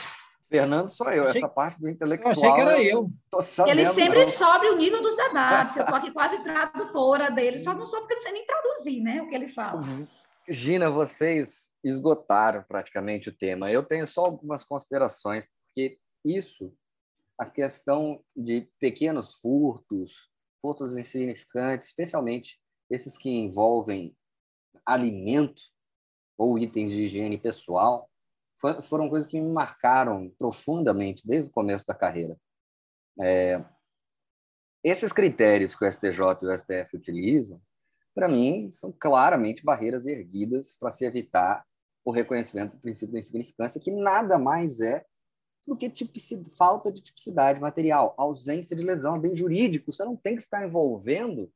Fernando 0.50 0.88
sou 0.88 1.09
eu, 1.11 1.25
Achei- 1.25 1.38
essa 1.40 1.49
parte 1.49 1.80
do 1.80 1.88
intelectual. 1.88 2.35
Eu 2.35 2.40
achei 2.42 2.54
que 2.54 2.61
era 2.61 2.83
eu. 2.83 3.09
Tô 3.30 3.40
sabendo, 3.40 3.78
Ele 3.78 3.87
sempre 3.87 4.19
não. 4.19 4.28
sobe 4.28 4.66
o 4.69 4.76
nível 4.76 5.00
dos 5.00 5.14
debates. 5.16 5.76
Eu 5.76 5.85
estou 5.85 5.97
aqui 5.97 6.11
quase 6.12 6.42
tradutora 6.42 7.30
dele, 7.30 7.59
só 7.61 7.73
não 7.73 7.87
sou 7.87 8.00
porque 8.00 8.14
eu 8.14 8.16
não 8.16 8.23
sei 8.23 8.33
nem 8.33 8.45
traduzir 8.45 9.00
né, 9.00 9.23
o 9.23 9.28
que 9.28 9.35
ele 9.37 9.49
fala. 9.49 9.80
Gina, 10.49 10.90
vocês 10.90 11.73
esgotaram 11.85 12.64
praticamente 12.66 13.28
o 13.28 13.33
tema. 13.33 13.71
Eu 13.71 13.85
tenho 13.85 14.04
só 14.09 14.23
algumas 14.23 14.64
considerações, 14.64 15.47
porque 15.47 15.99
isso, 16.25 16.75
a 17.38 17.47
questão 17.47 18.21
de 18.37 18.69
pequenos 18.80 19.35
furtos, 19.37 20.28
furtos 20.61 20.97
insignificantes, 20.99 21.87
especialmente 21.88 22.61
esses 22.90 23.16
que 23.16 23.30
envolvem 23.30 24.16
alimento 24.85 25.62
ou 26.37 26.59
itens 26.59 26.90
de 26.90 27.04
higiene 27.04 27.38
pessoal, 27.38 28.09
foram 28.82 29.08
coisas 29.08 29.28
que 29.28 29.40
me 29.40 29.48
marcaram 29.48 30.30
profundamente 30.38 31.26
desde 31.26 31.50
o 31.50 31.52
começo 31.52 31.86
da 31.86 31.94
carreira. 31.94 32.36
É, 33.20 33.64
esses 34.82 35.12
critérios 35.12 35.74
que 35.74 35.84
o 35.84 35.92
STJ 35.92 36.20
e 36.42 36.46
o 36.46 36.58
STF 36.58 36.96
utilizam, 36.96 37.60
para 38.14 38.28
mim, 38.28 38.70
são 38.72 38.92
claramente 38.92 39.64
barreiras 39.64 40.06
erguidas 40.06 40.74
para 40.74 40.90
se 40.90 41.04
evitar 41.04 41.64
o 42.04 42.10
reconhecimento 42.10 42.72
do 42.72 42.80
princípio 42.80 43.12
da 43.12 43.18
insignificância, 43.18 43.80
que 43.80 43.90
nada 43.90 44.38
mais 44.38 44.80
é 44.80 45.04
do 45.66 45.76
que 45.76 45.92
falta 46.56 46.90
de 46.90 47.02
tipicidade 47.02 47.60
material, 47.60 48.14
ausência 48.16 48.74
de 48.74 48.82
lesão, 48.82 49.20
bem 49.20 49.36
jurídico. 49.36 49.92
Você 49.92 50.04
não 50.04 50.16
tem 50.16 50.36
que 50.36 50.42
ficar 50.42 50.66
envolvendo 50.66 51.52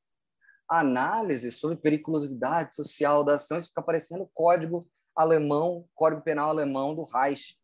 análise 0.68 1.50
sobre 1.50 1.76
periculosidade 1.76 2.74
social 2.74 3.24
da 3.24 3.34
ação, 3.34 3.58
isso 3.58 3.68
fica 3.68 3.82
parecendo 3.82 4.30
código 4.32 4.86
alemão, 5.14 5.88
código 5.94 6.22
penal 6.22 6.48
alemão 6.48 6.94
do 6.94 7.02
Reich. 7.02 7.58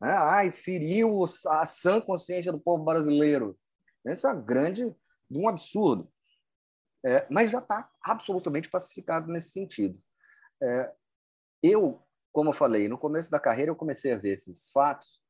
Né? 0.00 0.10
Ai, 0.10 0.50
feriu 0.50 1.24
a 1.46 1.66
sã 1.66 2.00
consciência 2.00 2.52
do 2.52 2.60
povo 2.60 2.84
brasileiro. 2.84 3.58
Isso 4.04 4.26
é 4.26 4.34
grande, 4.34 4.94
um 5.30 5.48
absurdo. 5.48 6.10
É, 7.04 7.26
mas 7.30 7.50
já 7.50 7.58
está 7.58 7.88
absolutamente 8.02 8.68
pacificado 8.68 9.30
nesse 9.30 9.50
sentido. 9.50 9.98
É, 10.62 10.94
eu, 11.62 12.02
como 12.32 12.50
eu 12.50 12.54
falei, 12.54 12.88
no 12.88 12.98
começo 12.98 13.30
da 13.30 13.40
carreira 13.40 13.70
eu 13.70 13.76
comecei 13.76 14.12
a 14.12 14.18
ver 14.18 14.32
esses 14.32 14.70
fatos 14.70 15.20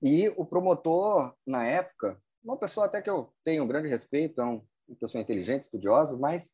e 0.00 0.28
o 0.36 0.44
promotor, 0.44 1.34
na 1.44 1.66
época, 1.66 2.20
uma 2.42 2.56
pessoa 2.56 2.86
até 2.86 3.02
que 3.02 3.10
eu 3.10 3.32
tenho 3.44 3.64
um 3.64 3.68
grande 3.68 3.88
respeito, 3.88 4.40
é 4.40 4.44
uma 4.44 4.62
pessoa 5.00 5.20
inteligente, 5.20 5.64
estudiosa, 5.64 6.16
mas 6.16 6.52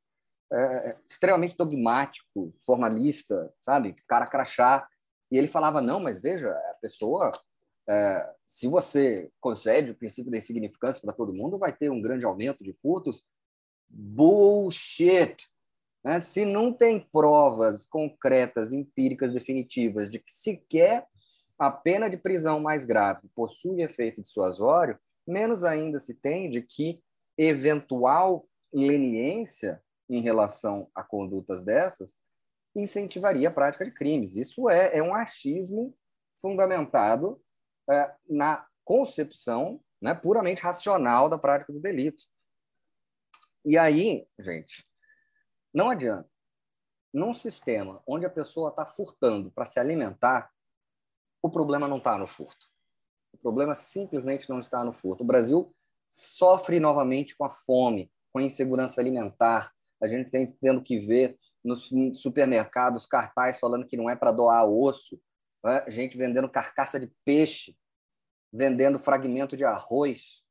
é, 0.53 0.91
é, 0.91 0.97
extremamente 1.07 1.57
dogmático, 1.57 2.55
formalista, 2.65 3.53
sabe? 3.61 3.95
Cara 4.07 4.27
crachá. 4.27 4.87
E 5.31 5.39
ele 5.39 5.49
falava, 5.49 5.81
não, 5.81 5.99
mas 5.99 6.21
veja, 6.21 6.51
a 6.51 6.75
pessoa, 6.81 7.33
é, 7.89 8.35
se 8.45 8.69
você 8.69 9.31
concede 9.41 9.91
o 9.91 9.97
princípio 9.97 10.31
da 10.31 10.39
insignificância 10.39 11.01
para 11.01 11.13
todo 11.13 11.35
mundo, 11.35 11.59
vai 11.59 11.73
ter 11.73 11.91
um 11.91 12.01
grande 12.01 12.25
aumento 12.25 12.63
de 12.63 12.73
furtos. 12.73 13.25
Bullshit! 13.89 15.37
Né? 16.05 16.21
Se 16.21 16.45
não 16.45 16.73
tem 16.73 17.01
provas 17.01 17.85
concretas, 17.85 18.73
empíricas, 18.73 19.33
definitivas 19.33 20.11
de 20.11 20.19
que 20.19 20.33
sequer 20.33 21.07
a 21.59 21.71
pena 21.71 22.09
de 22.09 22.17
prisão 22.17 22.61
mais 22.61 22.85
grave 22.85 23.29
possui 23.35 23.83
efeito 23.83 24.21
dissuasório, 24.21 24.99
menos 25.27 25.65
ainda 25.65 25.99
se 25.99 26.15
tem 26.15 26.51
de 26.51 26.61
que 26.61 27.01
eventual 27.39 28.47
leniência 28.73 29.83
em 30.08 30.20
relação 30.20 30.90
a 30.94 31.02
condutas 31.02 31.64
dessas 31.64 32.18
incentivaria 32.75 33.49
a 33.49 33.52
prática 33.52 33.84
de 33.84 33.92
crimes. 33.92 34.37
Isso 34.37 34.68
é, 34.68 34.99
é 34.99 35.02
um 35.02 35.14
achismo 35.14 35.96
fundamentado 36.40 37.40
é, 37.88 38.14
na 38.28 38.66
concepção 38.84 39.80
né, 40.00 40.14
puramente 40.14 40.62
racional 40.62 41.28
da 41.28 41.38
prática 41.38 41.73
do 41.73 41.80
delito. 41.80 42.23
E 43.64 43.78
aí, 43.78 44.26
gente, 44.38 44.84
não 45.73 45.90
adianta. 45.90 46.28
Num 47.12 47.32
sistema 47.32 48.02
onde 48.06 48.26
a 48.26 48.30
pessoa 48.30 48.70
está 48.70 48.84
furtando 48.84 49.50
para 49.52 49.64
se 49.64 49.78
alimentar, 49.78 50.50
o 51.40 51.49
problema 51.49 51.87
não 51.87 51.99
está 51.99 52.18
no 52.18 52.26
furto. 52.26 52.66
O 53.32 53.38
problema 53.38 53.75
simplesmente 53.75 54.50
não 54.50 54.58
está 54.58 54.84
no 54.84 54.92
furto. 54.92 55.23
O 55.23 55.26
Brasil 55.26 55.75
sofre 56.11 56.80
novamente 56.80 57.37
com 57.37 57.44
a 57.44 57.50
fome, 57.50 58.12
com 58.32 58.40
a 58.40 58.42
insegurança 58.42 59.00
alimentar, 59.00 59.73
a 60.04 60.08
gente 60.08 60.30
tem 60.30 60.46
tendo 60.61 60.82
que 60.82 60.99
ver 60.99 61.38
nos 61.64 61.90
supermercados 62.14 63.06
cartaz 63.06 63.58
falando 63.58 63.87
que 63.87 63.96
não 63.96 64.11
é 64.11 64.14
para 64.14 64.30
doar 64.30 64.68
osso, 64.68 65.18
né? 65.64 65.82
gente 65.88 66.16
vendendo 66.16 66.49
carcaça 66.49 67.00
de 67.00 67.11
peixe, 67.25 67.75
vendendo 68.52 68.99
fragmento 68.99 69.56
de 69.56 69.64
arroz. 69.64 70.42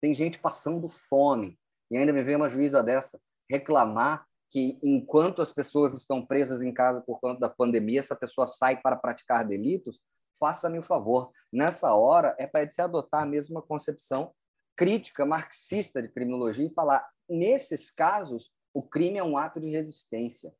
Tem 0.00 0.14
gente 0.14 0.38
passando 0.38 0.88
fome. 0.88 1.58
E 1.90 1.96
ainda 1.96 2.12
me 2.12 2.22
vem 2.22 2.36
uma 2.36 2.48
juíza 2.48 2.82
dessa 2.82 3.20
reclamar 3.50 4.24
que, 4.50 4.78
enquanto 4.82 5.42
as 5.42 5.52
pessoas 5.52 5.94
estão 5.94 6.24
presas 6.24 6.62
em 6.62 6.72
casa 6.72 7.02
por 7.02 7.20
conta 7.20 7.40
da 7.40 7.48
pandemia, 7.48 7.98
essa 7.98 8.14
pessoa 8.14 8.46
sai 8.46 8.80
para 8.80 8.96
praticar 8.96 9.44
delitos, 9.44 10.00
faça-me 10.38 10.78
o 10.78 10.82
favor. 10.82 11.32
Nessa 11.52 11.92
hora, 11.92 12.34
é 12.38 12.46
para 12.46 12.70
se 12.70 12.80
adotar 12.80 13.24
a 13.24 13.26
mesma 13.26 13.60
concepção 13.60 14.32
crítica 14.76 15.26
marxista 15.26 16.00
de 16.00 16.08
criminologia 16.08 16.66
e 16.66 16.72
falar 16.72 17.08
nesses 17.28 17.90
casos, 17.90 18.52
o 18.72 18.82
crime 18.82 19.18
é 19.18 19.24
um 19.24 19.36
ato 19.36 19.60
de 19.60 19.68
resistência. 19.68 20.54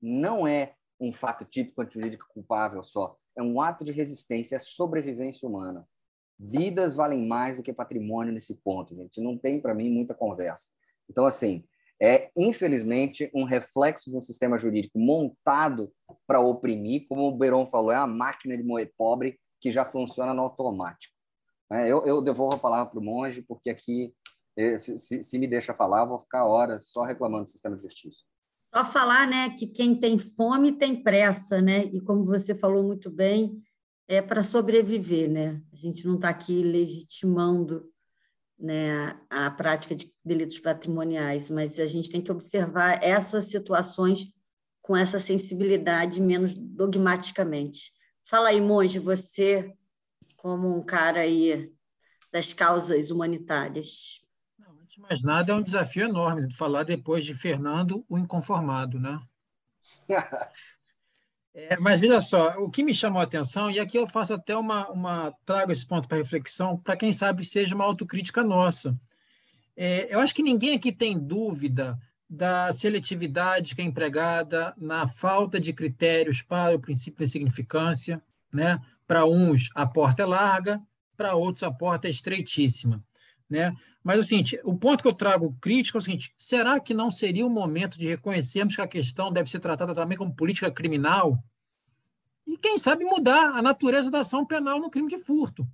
Não 0.00 0.46
é 0.46 0.74
um 0.98 1.12
fato 1.12 1.44
típico 1.44 1.82
antijurídico 1.82 2.26
culpável 2.28 2.82
só. 2.82 3.16
É 3.36 3.42
um 3.42 3.60
ato 3.60 3.84
de 3.84 3.92
resistência, 3.92 4.56
é 4.56 4.58
sobrevivência 4.58 5.48
humana. 5.48 5.88
Vidas 6.38 6.94
valem 6.94 7.26
mais 7.26 7.56
do 7.56 7.62
que 7.62 7.72
patrimônio 7.72 8.32
nesse 8.32 8.56
ponto, 8.62 8.96
gente. 8.96 9.20
Não 9.20 9.36
tem, 9.36 9.60
para 9.60 9.74
mim, 9.74 9.90
muita 9.90 10.14
conversa. 10.14 10.70
Então, 11.08 11.26
assim, 11.26 11.64
é, 12.00 12.30
infelizmente, 12.34 13.30
um 13.34 13.44
reflexo 13.44 14.10
de 14.10 14.16
um 14.16 14.22
sistema 14.22 14.56
jurídico 14.56 14.98
montado 14.98 15.92
para 16.26 16.40
oprimir, 16.40 17.06
como 17.06 17.28
o 17.28 17.36
Beron 17.36 17.66
falou, 17.66 17.92
é 17.92 17.98
uma 17.98 18.06
máquina 18.06 18.56
de 18.56 18.62
moer 18.62 18.90
pobre 18.96 19.38
que 19.60 19.70
já 19.70 19.84
funciona 19.84 20.32
no 20.32 20.42
automático. 20.42 21.14
É, 21.70 21.86
eu, 21.86 22.04
eu 22.06 22.22
devolvo 22.22 22.56
a 22.56 22.58
palavra 22.58 22.90
para 22.90 22.98
o 22.98 23.04
monge, 23.04 23.42
porque 23.42 23.68
aqui 23.68 24.14
se, 24.78 24.98
se, 24.98 25.24
se 25.24 25.38
me 25.38 25.46
deixa 25.46 25.74
falar, 25.74 26.04
vou 26.04 26.20
ficar 26.20 26.44
horas 26.44 26.88
só 26.88 27.02
reclamando 27.02 27.44
do 27.44 27.50
sistema 27.50 27.76
de 27.76 27.82
justiça. 27.82 28.24
Só 28.74 28.84
falar, 28.84 29.26
né, 29.26 29.50
que 29.50 29.66
quem 29.66 29.98
tem 29.98 30.18
fome 30.18 30.72
tem 30.72 31.02
pressa, 31.02 31.60
né? 31.60 31.84
E 31.84 32.00
como 32.00 32.24
você 32.24 32.54
falou 32.54 32.84
muito 32.84 33.10
bem, 33.10 33.60
é 34.06 34.22
para 34.22 34.42
sobreviver, 34.42 35.28
né? 35.28 35.60
A 35.72 35.76
gente 35.76 36.06
não 36.06 36.14
está 36.14 36.28
aqui 36.28 36.62
legitimando 36.62 37.90
né, 38.58 39.18
a 39.28 39.50
prática 39.50 39.94
de 39.94 40.12
delitos 40.24 40.58
patrimoniais, 40.58 41.50
mas 41.50 41.80
a 41.80 41.86
gente 41.86 42.10
tem 42.10 42.20
que 42.20 42.30
observar 42.30 43.02
essas 43.02 43.46
situações 43.46 44.26
com 44.82 44.96
essa 44.96 45.18
sensibilidade 45.18 46.20
menos 46.20 46.54
dogmaticamente. 46.54 47.92
Fala 48.24 48.50
aí, 48.50 48.60
Monge, 48.60 48.98
você 48.98 49.72
como 50.36 50.76
um 50.76 50.82
cara 50.82 51.20
aí 51.20 51.72
das 52.32 52.52
causas 52.52 53.10
humanitárias 53.10 54.20
mais 55.00 55.22
nada, 55.22 55.52
é 55.52 55.54
um 55.54 55.62
desafio 55.62 56.04
enorme 56.04 56.46
de 56.46 56.56
falar 56.56 56.84
depois 56.84 57.24
de 57.24 57.34
Fernando, 57.34 58.04
o 58.08 58.18
inconformado, 58.18 58.98
né? 58.98 59.20
É, 61.52 61.76
mas 61.78 61.98
veja 61.98 62.20
só, 62.20 62.50
o 62.58 62.70
que 62.70 62.80
me 62.80 62.94
chamou 62.94 63.20
a 63.20 63.24
atenção, 63.24 63.68
e 63.68 63.80
aqui 63.80 63.98
eu 63.98 64.06
faço 64.06 64.32
até 64.32 64.56
uma, 64.56 64.88
uma 64.88 65.34
trago 65.44 65.72
esse 65.72 65.84
ponto 65.84 66.06
para 66.06 66.18
reflexão, 66.18 66.78
para 66.78 66.96
quem 66.96 67.12
sabe 67.12 67.44
seja 67.44 67.74
uma 67.74 67.84
autocrítica 67.84 68.44
nossa. 68.44 68.96
É, 69.76 70.14
eu 70.14 70.20
acho 70.20 70.32
que 70.32 70.44
ninguém 70.44 70.76
aqui 70.76 70.92
tem 70.92 71.18
dúvida 71.18 71.98
da 72.28 72.72
seletividade 72.72 73.74
que 73.74 73.82
é 73.82 73.84
empregada 73.84 74.72
na 74.76 75.08
falta 75.08 75.58
de 75.58 75.72
critérios 75.72 76.40
para 76.40 76.76
o 76.76 76.80
princípio 76.80 77.18
da 77.18 77.26
significância, 77.26 78.22
né? 78.52 78.80
Para 79.04 79.26
uns 79.26 79.70
a 79.74 79.84
porta 79.84 80.22
é 80.22 80.26
larga, 80.26 80.80
para 81.16 81.34
outros 81.34 81.64
a 81.64 81.72
porta 81.72 82.06
é 82.06 82.10
estreitíssima, 82.10 83.02
né? 83.48 83.74
Mas 84.02 84.18
o 84.18 84.24
seguinte, 84.24 84.58
o 84.64 84.76
ponto 84.76 85.02
que 85.02 85.08
eu 85.08 85.12
trago 85.12 85.56
crítico 85.60 85.98
é 85.98 86.00
o 86.00 86.02
seguinte: 86.02 86.32
será 86.36 86.80
que 86.80 86.94
não 86.94 87.10
seria 87.10 87.46
o 87.46 87.50
momento 87.50 87.98
de 87.98 88.08
reconhecermos 88.08 88.74
que 88.74 88.82
a 88.82 88.88
questão 88.88 89.32
deve 89.32 89.50
ser 89.50 89.60
tratada 89.60 89.94
também 89.94 90.16
como 90.16 90.34
política 90.34 90.70
criminal? 90.70 91.42
E 92.46 92.56
quem 92.56 92.78
sabe 92.78 93.04
mudar 93.04 93.54
a 93.54 93.62
natureza 93.62 94.10
da 94.10 94.20
ação 94.20 94.44
penal 94.46 94.80
no 94.80 94.90
crime 94.90 95.08
de 95.08 95.18
furto? 95.18 95.68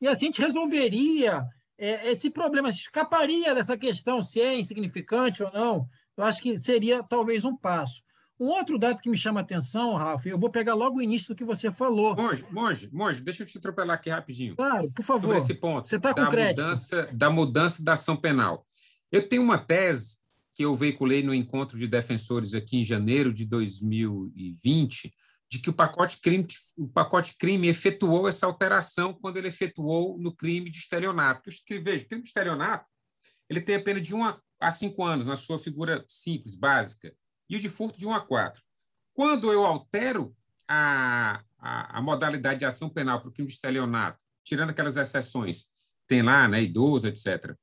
E 0.00 0.06
assim 0.06 0.26
a 0.26 0.28
gente 0.28 0.40
resolveria 0.40 1.46
é, 1.76 2.10
esse 2.10 2.30
problema, 2.30 2.68
escaparia 2.68 3.54
dessa 3.54 3.76
questão 3.76 4.22
se 4.22 4.40
é 4.40 4.56
insignificante 4.56 5.42
ou 5.42 5.52
não. 5.52 5.88
Eu 6.16 6.24
acho 6.24 6.40
que 6.40 6.56
seria 6.58 7.02
talvez 7.02 7.44
um 7.44 7.56
passo. 7.56 8.03
Um 8.38 8.46
outro 8.46 8.78
dado 8.78 9.00
que 9.00 9.08
me 9.08 9.16
chama 9.16 9.40
a 9.40 9.42
atenção, 9.42 9.94
Rafa, 9.94 10.28
eu 10.28 10.38
vou 10.38 10.50
pegar 10.50 10.74
logo 10.74 10.98
o 10.98 11.02
início 11.02 11.28
do 11.28 11.36
que 11.36 11.44
você 11.44 11.70
falou. 11.70 12.16
Monge, 12.16 12.44
Monge, 12.50 12.90
Monge, 12.92 13.22
deixa 13.22 13.44
eu 13.44 13.46
te 13.46 13.58
atropelar 13.58 13.96
aqui 13.96 14.10
rapidinho. 14.10 14.56
Claro, 14.56 14.90
por 14.90 15.04
favor. 15.04 15.20
Sobre 15.20 15.38
esse 15.38 15.54
ponto. 15.54 15.88
Você 15.88 15.96
está 15.96 16.12
com 16.12 16.26
crédito. 16.26 16.62
Mudança, 16.62 17.08
da 17.12 17.30
mudança 17.30 17.84
da 17.84 17.92
ação 17.92 18.16
penal. 18.16 18.66
Eu 19.10 19.28
tenho 19.28 19.42
uma 19.42 19.56
tese 19.56 20.18
que 20.52 20.64
eu 20.64 20.74
veiculei 20.74 21.22
no 21.22 21.32
encontro 21.32 21.78
de 21.78 21.86
defensores 21.86 22.54
aqui 22.54 22.76
em 22.76 22.84
janeiro 22.84 23.32
de 23.32 23.44
2020, 23.44 25.12
de 25.48 25.58
que 25.60 25.70
o 25.70 25.72
pacote 25.72 26.20
crime, 26.20 26.46
o 26.76 26.88
pacote 26.88 27.36
crime 27.38 27.68
efetuou 27.68 28.28
essa 28.28 28.46
alteração 28.46 29.14
quando 29.14 29.36
ele 29.36 29.48
efetuou 29.48 30.18
no 30.18 30.34
crime 30.34 30.70
de 30.70 30.78
estelionato. 30.78 31.42
Porque, 31.44 31.78
veja, 31.78 32.04
o 32.04 32.08
crime 32.08 32.22
de 32.22 32.28
estelionato 32.28 32.86
ele 33.48 33.60
tem 33.60 33.76
a 33.76 33.82
pena 33.82 34.00
de 34.00 34.12
1 34.12 34.34
a 34.60 34.70
5 34.70 35.04
anos, 35.04 35.26
na 35.26 35.36
sua 35.36 35.58
figura 35.58 36.04
simples, 36.08 36.56
básica 36.56 37.14
e 37.48 37.56
o 37.56 37.60
de 37.60 37.68
furto 37.68 37.98
de 37.98 38.06
1 38.06 38.14
a 38.14 38.20
4. 38.20 38.62
Quando 39.12 39.52
eu 39.52 39.64
altero 39.64 40.34
a, 40.68 41.42
a, 41.58 41.98
a 41.98 42.02
modalidade 42.02 42.60
de 42.60 42.66
ação 42.66 42.88
penal 42.88 43.20
para 43.20 43.28
o 43.28 43.32
crime 43.32 43.48
de 43.48 43.54
estelionato, 43.54 44.18
tirando 44.44 44.70
aquelas 44.70 44.96
exceções, 44.96 45.66
tem 46.06 46.22
lá, 46.22 46.48
né, 46.48 46.62
idoso, 46.62 47.08
etc., 47.08 47.56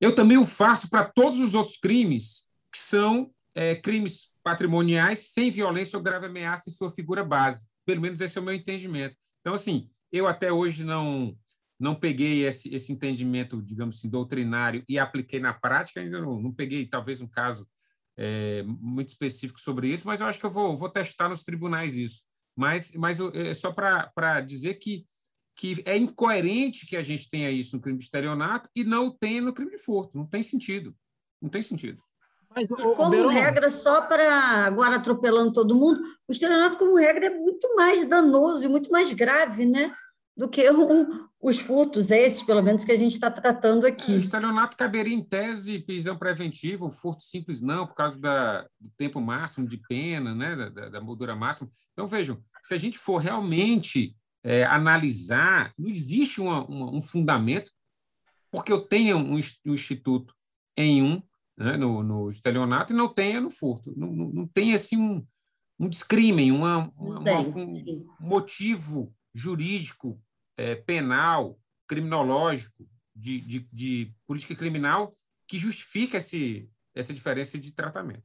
eu 0.00 0.14
também 0.14 0.36
o 0.36 0.44
faço 0.44 0.90
para 0.90 1.04
todos 1.04 1.38
os 1.38 1.54
outros 1.54 1.76
crimes 1.76 2.44
que 2.72 2.78
são 2.78 3.32
é, 3.54 3.76
crimes 3.76 4.30
patrimoniais 4.42 5.30
sem 5.30 5.50
violência 5.50 5.96
ou 5.96 6.02
grave 6.02 6.26
ameaça 6.26 6.68
em 6.68 6.72
sua 6.72 6.90
figura 6.90 7.24
base. 7.24 7.68
Pelo 7.86 8.00
menos 8.00 8.20
esse 8.20 8.36
é 8.36 8.40
o 8.40 8.44
meu 8.44 8.54
entendimento. 8.54 9.16
Então, 9.40 9.54
assim, 9.54 9.88
eu 10.10 10.26
até 10.26 10.52
hoje 10.52 10.84
não 10.84 11.36
não 11.78 11.96
peguei 11.96 12.46
esse, 12.46 12.72
esse 12.72 12.92
entendimento, 12.92 13.60
digamos 13.60 13.96
assim, 13.96 14.08
doutrinário 14.08 14.84
e 14.88 15.00
apliquei 15.00 15.40
na 15.40 15.52
prática, 15.52 16.00
ainda 16.00 16.20
não, 16.20 16.40
não 16.40 16.52
peguei, 16.52 16.86
talvez, 16.86 17.20
um 17.20 17.26
caso 17.26 17.66
é, 18.16 18.62
muito 18.62 19.08
específico 19.08 19.60
sobre 19.60 19.88
isso, 19.88 20.06
mas 20.06 20.20
eu 20.20 20.26
acho 20.26 20.38
que 20.38 20.46
eu 20.46 20.50
vou, 20.50 20.76
vou 20.76 20.88
testar 20.88 21.28
nos 21.28 21.42
tribunais 21.42 21.96
isso. 21.96 22.22
Mas, 22.56 22.94
mas 22.94 23.18
é 23.34 23.54
só 23.54 23.72
para 23.72 24.40
dizer 24.40 24.74
que, 24.74 25.06
que 25.56 25.82
é 25.86 25.96
incoerente 25.96 26.86
que 26.86 26.96
a 26.96 27.02
gente 27.02 27.28
tenha 27.28 27.50
isso 27.50 27.76
no 27.76 27.82
crime 27.82 27.98
de 27.98 28.04
estelionato 28.04 28.68
e 28.76 28.84
não 28.84 29.10
tenha 29.10 29.40
no 29.40 29.54
crime 29.54 29.70
de 29.70 29.78
furto. 29.78 30.16
Não 30.16 30.26
tem 30.26 30.42
sentido. 30.42 30.94
Não 31.40 31.48
tem 31.48 31.62
sentido. 31.62 32.02
Mas, 32.54 32.68
e 32.70 32.76
como 32.76 33.28
regra, 33.28 33.70
só 33.70 34.02
para 34.02 34.66
agora 34.66 34.96
atropelando 34.96 35.52
todo 35.52 35.74
mundo, 35.74 36.02
o 36.28 36.32
estelionato, 36.32 36.76
como 36.76 36.98
regra, 36.98 37.26
é 37.26 37.30
muito 37.30 37.74
mais 37.74 38.06
danoso 38.06 38.64
e 38.64 38.68
muito 38.68 38.90
mais 38.90 39.10
grave, 39.12 39.64
né? 39.64 39.94
Do 40.36 40.48
que 40.48 40.70
um, 40.70 41.28
os 41.40 41.58
furtos, 41.58 42.10
esses, 42.10 42.42
pelo 42.42 42.62
menos, 42.62 42.84
que 42.84 42.92
a 42.92 42.96
gente 42.96 43.12
está 43.12 43.30
tratando 43.30 43.86
aqui. 43.86 44.12
É, 44.12 44.16
o 44.16 44.20
estelionato 44.20 44.76
caberia 44.76 45.14
em 45.14 45.22
tese 45.22 45.80
prisão 45.80 46.16
preventiva, 46.16 46.86
o 46.86 46.90
furto 46.90 47.22
simples 47.22 47.60
não, 47.60 47.86
por 47.86 47.94
causa 47.94 48.18
da, 48.18 48.62
do 48.80 48.90
tempo 48.96 49.20
máximo 49.20 49.66
de 49.66 49.76
pena, 49.76 50.34
né? 50.34 50.56
da, 50.56 50.68
da, 50.70 50.88
da 50.88 51.00
moldura 51.00 51.36
máxima. 51.36 51.68
Então, 51.92 52.06
vejam, 52.06 52.42
se 52.62 52.74
a 52.74 52.78
gente 52.78 52.96
for 52.96 53.18
realmente 53.18 54.16
é, 54.42 54.64
analisar, 54.64 55.72
não 55.78 55.88
existe 55.88 56.40
uma, 56.40 56.64
uma, 56.64 56.90
um 56.90 57.00
fundamento, 57.00 57.70
porque 58.50 58.72
eu 58.72 58.80
tenho 58.80 59.16
um, 59.16 59.34
um 59.34 59.74
instituto 59.74 60.34
em 60.76 61.02
um, 61.02 61.22
né, 61.56 61.76
no, 61.76 62.02
no 62.02 62.30
estelionato, 62.30 62.92
e 62.92 62.96
não 62.96 63.08
tenha 63.08 63.40
no 63.40 63.50
furto. 63.50 63.92
Não, 63.96 64.12
não, 64.12 64.28
não 64.30 64.46
tem 64.46 64.74
assim 64.74 64.96
um, 64.96 65.26
um 65.78 65.88
discrimen, 65.88 66.52
uma, 66.52 66.90
uma, 66.96 67.18
uma, 67.18 67.40
um 67.40 68.02
motivo 68.20 69.14
jurídico, 69.34 70.20
é, 70.56 70.74
penal, 70.74 71.58
criminológico, 71.86 72.88
de, 73.14 73.40
de, 73.40 73.68
de, 73.72 74.14
política 74.26 74.54
criminal 74.54 75.14
que 75.46 75.58
justifica 75.58 76.16
esse, 76.16 76.68
essa 76.94 77.12
diferença 77.12 77.58
de 77.58 77.72
tratamento. 77.72 78.24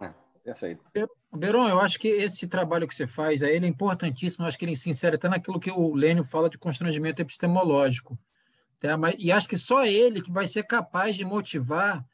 É, 0.00 0.12
perfeito. 0.44 0.84
Beron, 1.32 1.68
eu 1.68 1.80
acho 1.80 1.98
que 1.98 2.08
esse 2.08 2.46
trabalho 2.46 2.86
que 2.86 2.94
você 2.94 3.06
faz 3.06 3.42
aí, 3.42 3.56
ele 3.56 3.66
é 3.66 3.68
importantíssimo, 3.68 4.44
eu 4.44 4.48
acho 4.48 4.58
que 4.58 4.64
ele 4.64 4.76
se 4.76 4.90
insere 4.90 5.16
até 5.16 5.28
naquilo 5.28 5.60
que 5.60 5.70
o 5.70 5.94
Lênio 5.94 6.24
fala 6.24 6.50
de 6.50 6.58
constrangimento 6.58 7.22
epistemológico. 7.22 8.18
Tá? 8.78 8.96
Mas, 8.96 9.14
e 9.18 9.30
acho 9.30 9.48
que 9.48 9.58
só 9.58 9.84
ele 9.84 10.22
que 10.22 10.30
vai 10.30 10.46
ser 10.46 10.64
capaz 10.64 11.16
de 11.16 11.24
motivar 11.24 12.04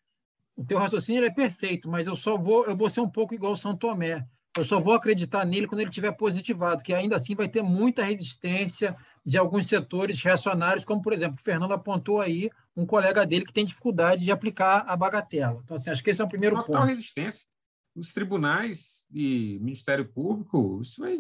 o 0.57 0.65
teu 0.65 0.79
raciocínio 0.79 1.25
é 1.25 1.31
perfeito, 1.31 1.89
mas 1.89 2.07
eu 2.07 2.17
só 2.17 2.39
vou, 2.39 2.65
eu 2.65 2.75
vou 2.75 2.89
ser 2.89 3.01
um 3.01 3.11
pouco 3.11 3.35
igual 3.35 3.55
São 3.55 3.77
Tomé. 3.77 4.27
Eu 4.57 4.65
só 4.65 4.81
vou 4.81 4.95
acreditar 4.95 5.45
nele 5.45 5.67
quando 5.67 5.81
ele 5.81 5.91
tiver 5.91 6.13
positivado, 6.13 6.83
que 6.83 6.95
ainda 6.95 7.17
assim 7.17 7.35
vai 7.35 7.49
ter 7.49 7.63
muita 7.63 8.03
resistência 8.03 8.97
de 9.25 9.37
alguns 9.37 9.67
setores 9.67 10.23
reacionários, 10.23 10.85
como, 10.85 11.03
por 11.03 11.13
exemplo, 11.13 11.37
o 11.39 11.43
Fernando 11.43 11.73
apontou 11.73 12.21
aí 12.21 12.51
um 12.77 12.87
colega 12.87 13.27
dele 13.27 13.45
que 13.45 13.53
tem 13.53 13.65
dificuldade 13.65 14.25
de 14.25 14.31
aplicar 14.31 14.85
a 14.87 14.97
bagatela. 14.97 15.61
Então, 15.65 15.77
assim, 15.77 15.91
acho 15.91 16.03
que 16.03 16.11
esse 16.11 16.23
é 16.23 16.25
o 16.25 16.29
primeiro 16.29 16.57
Total 16.57 16.83
ponto. 16.83 16.89
resistência. 16.89 17.47
Os 17.95 18.13
tribunais 18.13 19.07
e 19.13 19.59
Ministério 19.61 20.07
Público, 20.07 20.81
isso 20.83 21.05
é, 21.05 21.15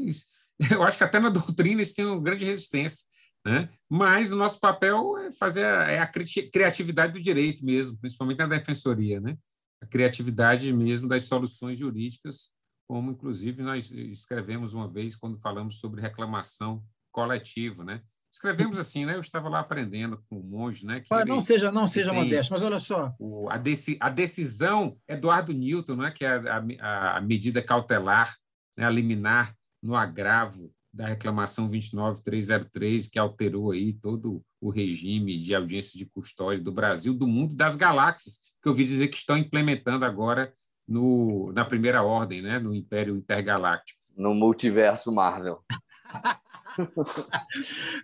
eu 0.73 0.83
acho 0.83 0.99
que 0.99 1.05
até 1.05 1.19
na 1.19 1.31
doutrina 1.31 1.81
eles 1.81 1.95
têm 1.95 2.05
uma 2.05 2.21
grande 2.21 2.45
resistência. 2.45 3.07
Né? 3.45 3.69
Mas 3.89 4.33
o 4.33 4.37
nosso 4.37 4.59
papel 4.59 5.17
é 5.19 5.31
fazer 5.33 5.65
a, 5.65 5.91
é 5.91 5.99
a 6.01 6.07
criatividade 6.07 7.13
do 7.13 7.23
direito 7.23 7.65
mesmo, 7.65 7.97
principalmente 7.99 8.39
na 8.39 8.47
defensoria, 8.47 9.21
né? 9.21 9.37
a 9.81 9.87
criatividade 9.87 10.73
mesmo 10.73 11.09
das 11.09 11.25
soluções 11.25 11.79
jurídicas, 11.79 12.51
como 12.89 13.11
inclusive 13.11 13.63
nós 13.63 13.91
escrevemos 13.91 14.75
uma 14.75 14.89
vez 14.89 15.17
quando 15.17 15.39
falamos 15.39 15.79
sobre 15.81 16.01
reclamação 16.01 16.83
coletiva, 17.13 17.85
né? 17.85 18.01
Escrevemos 18.33 18.79
assim, 18.79 19.07
né? 19.07 19.15
Eu 19.15 19.21
estava 19.21 19.49
lá 19.49 19.61
aprendendo 19.61 20.23
com 20.29 20.39
o 20.39 20.45
monge, 20.45 20.85
né? 20.85 21.03
Não 21.11 21.37
ele, 21.37 21.43
seja, 21.43 21.73
não 21.73 21.87
seja 21.87 22.13
modesto, 22.13 22.53
mas 22.53 22.63
olha 22.63 22.79
só. 22.79 23.15
O, 23.19 23.49
a, 23.49 23.57
deci, 23.57 23.97
a 23.99 24.11
decisão 24.11 24.99
Eduardo 25.09 25.55
Newton, 25.55 25.97
né? 25.97 26.11
Que 26.11 26.25
é 26.25 26.37
a, 26.37 26.65
a, 26.81 27.17
a 27.17 27.21
medida 27.23 27.63
cautelar, 27.63 28.37
né? 28.77 28.85
a 28.85 28.91
liminar 28.91 29.55
no 29.83 29.97
agravo 29.97 30.71
da 30.93 31.09
reclamação 31.09 31.69
29303, 31.69 33.09
que 33.09 33.19
alterou 33.19 33.71
aí 33.71 33.95
todo 33.95 34.43
o 34.61 34.71
regime 34.71 35.39
de 35.39 35.55
audiência 35.55 35.99
de 35.99 36.07
custódia 36.07 36.63
do 36.63 36.73
Brasil, 36.73 37.15
do 37.15 37.27
mundo 37.27 37.57
das 37.57 37.77
galáxias, 37.77 38.41
que 38.63 38.69
eu 38.69 38.73
ouvi 38.73 38.85
dizer 38.85 39.09
que 39.09 39.17
estão 39.17 39.37
implementando 39.37 40.05
agora 40.05 40.53
no, 40.87 41.53
na 41.53 41.65
primeira 41.65 42.03
ordem, 42.03 42.43
né, 42.43 42.59
no 42.59 42.75
Império 42.75 43.17
Intergaláctico. 43.17 44.01
No 44.17 44.35
multiverso 44.35 45.13
Marvel. 45.13 45.63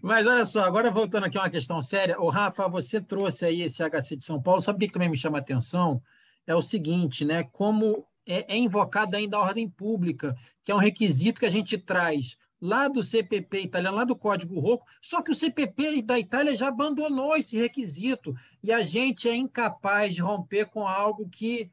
Mas 0.02 0.26
olha 0.26 0.44
só, 0.44 0.64
agora 0.64 0.90
voltando 0.90 1.24
aqui 1.24 1.38
a 1.38 1.42
uma 1.42 1.50
questão 1.50 1.80
séria, 1.80 2.20
o 2.20 2.28
Rafa, 2.28 2.68
você 2.68 3.00
trouxe 3.00 3.44
aí 3.44 3.62
esse 3.62 3.82
HC 3.82 4.16
de 4.16 4.24
São 4.24 4.40
Paulo, 4.40 4.62
sabe 4.62 4.84
o 4.84 4.88
que 4.88 4.92
também 4.92 5.08
me 5.08 5.16
chama 5.16 5.38
a 5.38 5.40
atenção? 5.40 6.02
É 6.46 6.54
o 6.54 6.62
seguinte, 6.62 7.24
né? 7.24 7.44
Como 7.44 8.06
é, 8.26 8.54
é 8.54 8.56
invocada 8.56 9.16
ainda 9.16 9.36
a 9.36 9.40
ordem 9.40 9.68
pública, 9.68 10.34
que 10.64 10.72
é 10.72 10.74
um 10.74 10.78
requisito 10.78 11.40
que 11.40 11.46
a 11.46 11.50
gente 11.50 11.78
traz 11.78 12.36
lá 12.60 12.86
do 12.86 13.02
CPP 13.02 13.62
italiano, 13.62 13.96
lá 13.96 14.04
do 14.04 14.14
Código 14.14 14.60
Rocco, 14.60 14.86
só 15.00 15.20
que 15.20 15.32
o 15.32 15.34
CPP 15.34 16.00
da 16.02 16.16
Itália 16.16 16.56
já 16.56 16.68
abandonou 16.68 17.36
esse 17.36 17.58
requisito 17.58 18.34
e 18.62 18.70
a 18.70 18.82
gente 18.82 19.28
é 19.28 19.34
incapaz 19.34 20.14
de 20.14 20.22
romper 20.22 20.66
com 20.66 20.86
algo 20.86 21.28
que 21.28 21.70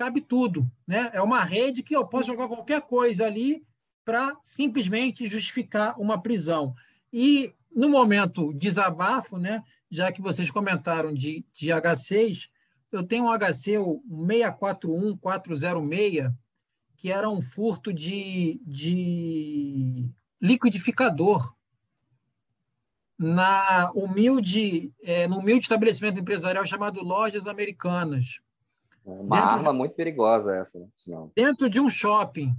cabe 0.00 0.20
tudo, 0.22 0.66
né? 0.86 1.10
É 1.12 1.20
uma 1.20 1.44
rede 1.44 1.82
que 1.82 1.94
eu 1.94 2.06
posso 2.06 2.28
jogar 2.28 2.48
qualquer 2.48 2.80
coisa 2.80 3.26
ali 3.26 3.62
para 4.02 4.34
simplesmente 4.40 5.26
justificar 5.26 6.00
uma 6.00 6.18
prisão. 6.18 6.74
E 7.12 7.52
no 7.70 7.90
momento 7.90 8.54
desabafo, 8.54 9.36
né, 9.36 9.62
já 9.90 10.10
que 10.10 10.22
vocês 10.22 10.50
comentaram 10.50 11.12
de, 11.12 11.44
de 11.52 11.68
H6, 11.68 12.48
eu 12.90 13.02
tenho 13.02 13.26
um 13.26 13.30
HC, 13.30 13.76
o 13.76 14.02
641406, 14.08 16.32
que 16.96 17.12
era 17.12 17.28
um 17.28 17.42
furto 17.42 17.92
de, 17.92 18.58
de 18.64 20.08
liquidificador 20.40 21.54
na 23.18 23.92
humilde, 23.94 24.94
é, 25.02 25.28
no 25.28 25.40
humilde 25.40 25.64
estabelecimento 25.64 26.18
empresarial 26.18 26.64
chamado 26.64 27.02
Lojas 27.02 27.46
Americanas. 27.46 28.40
Uma 29.14 29.36
dentro 29.36 29.50
arma 29.50 29.72
de, 29.72 29.78
muito 29.78 29.94
perigosa 29.94 30.54
essa, 30.54 30.78
né? 30.78 30.86
Dentro 31.34 31.68
de 31.68 31.80
um 31.80 31.88
shopping. 31.88 32.54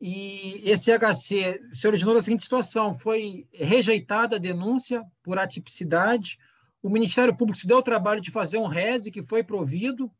E 0.00 0.60
esse 0.64 0.90
HC 0.90 1.60
se 1.74 1.86
originou 1.86 2.14
da 2.14 2.22
seguinte 2.22 2.42
situação: 2.42 2.94
foi 2.94 3.46
rejeitada 3.52 4.36
a 4.36 4.38
denúncia 4.38 5.04
por 5.22 5.38
atipicidade. 5.38 6.38
O 6.82 6.90
Ministério 6.90 7.36
Público 7.36 7.60
se 7.60 7.66
deu 7.66 7.78
o 7.78 7.82
trabalho 7.82 8.20
de 8.20 8.30
fazer 8.30 8.58
um 8.58 8.66
RESE 8.66 9.12
que 9.12 9.22
foi 9.22 9.44
provido. 9.44 10.10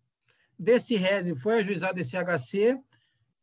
Desse 0.59 0.95
RESE 0.97 1.35
foi 1.35 1.59
ajuizado 1.59 1.99
esse 1.99 2.17
HC. 2.17 2.79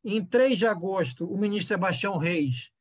Em 0.04 0.24
3 0.24 0.58
de 0.58 0.66
agosto, 0.66 1.26
o 1.26 1.38
ministro 1.38 1.68
Sebastião 1.68 2.18
Reis 2.18 2.72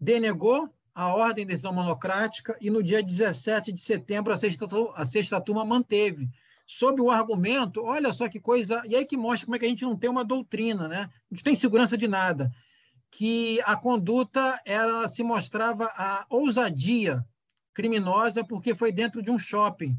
denegou 0.00 0.68
a 0.94 1.14
ordem 1.14 1.44
de 1.44 1.50
decisão 1.50 1.72
monocrática 1.72 2.56
e 2.60 2.70
no 2.70 2.82
dia 2.82 3.02
17 3.02 3.72
de 3.72 3.80
setembro 3.80 4.32
a 4.32 4.36
sexta, 4.36 4.66
a 4.94 5.04
sexta 5.04 5.40
turma 5.40 5.64
manteve, 5.64 6.28
sob 6.66 7.00
o 7.00 7.10
argumento, 7.10 7.82
olha 7.82 8.12
só 8.12 8.28
que 8.28 8.40
coisa, 8.40 8.82
e 8.86 8.96
aí 8.96 9.04
que 9.04 9.16
mostra 9.16 9.46
como 9.46 9.56
é 9.56 9.58
que 9.58 9.66
a 9.66 9.68
gente 9.68 9.84
não 9.84 9.96
tem 9.96 10.08
uma 10.08 10.24
doutrina, 10.24 10.88
né? 10.88 11.10
A 11.30 11.34
gente 11.34 11.44
tem 11.44 11.54
segurança 11.54 11.96
de 11.96 12.08
nada, 12.08 12.50
que 13.10 13.60
a 13.64 13.76
conduta 13.76 14.60
ela 14.64 15.06
se 15.08 15.22
mostrava 15.22 15.86
a 15.96 16.26
ousadia 16.28 17.24
criminosa 17.72 18.44
porque 18.44 18.74
foi 18.74 18.90
dentro 18.92 19.22
de 19.22 19.30
um 19.30 19.38
shopping 19.38 19.96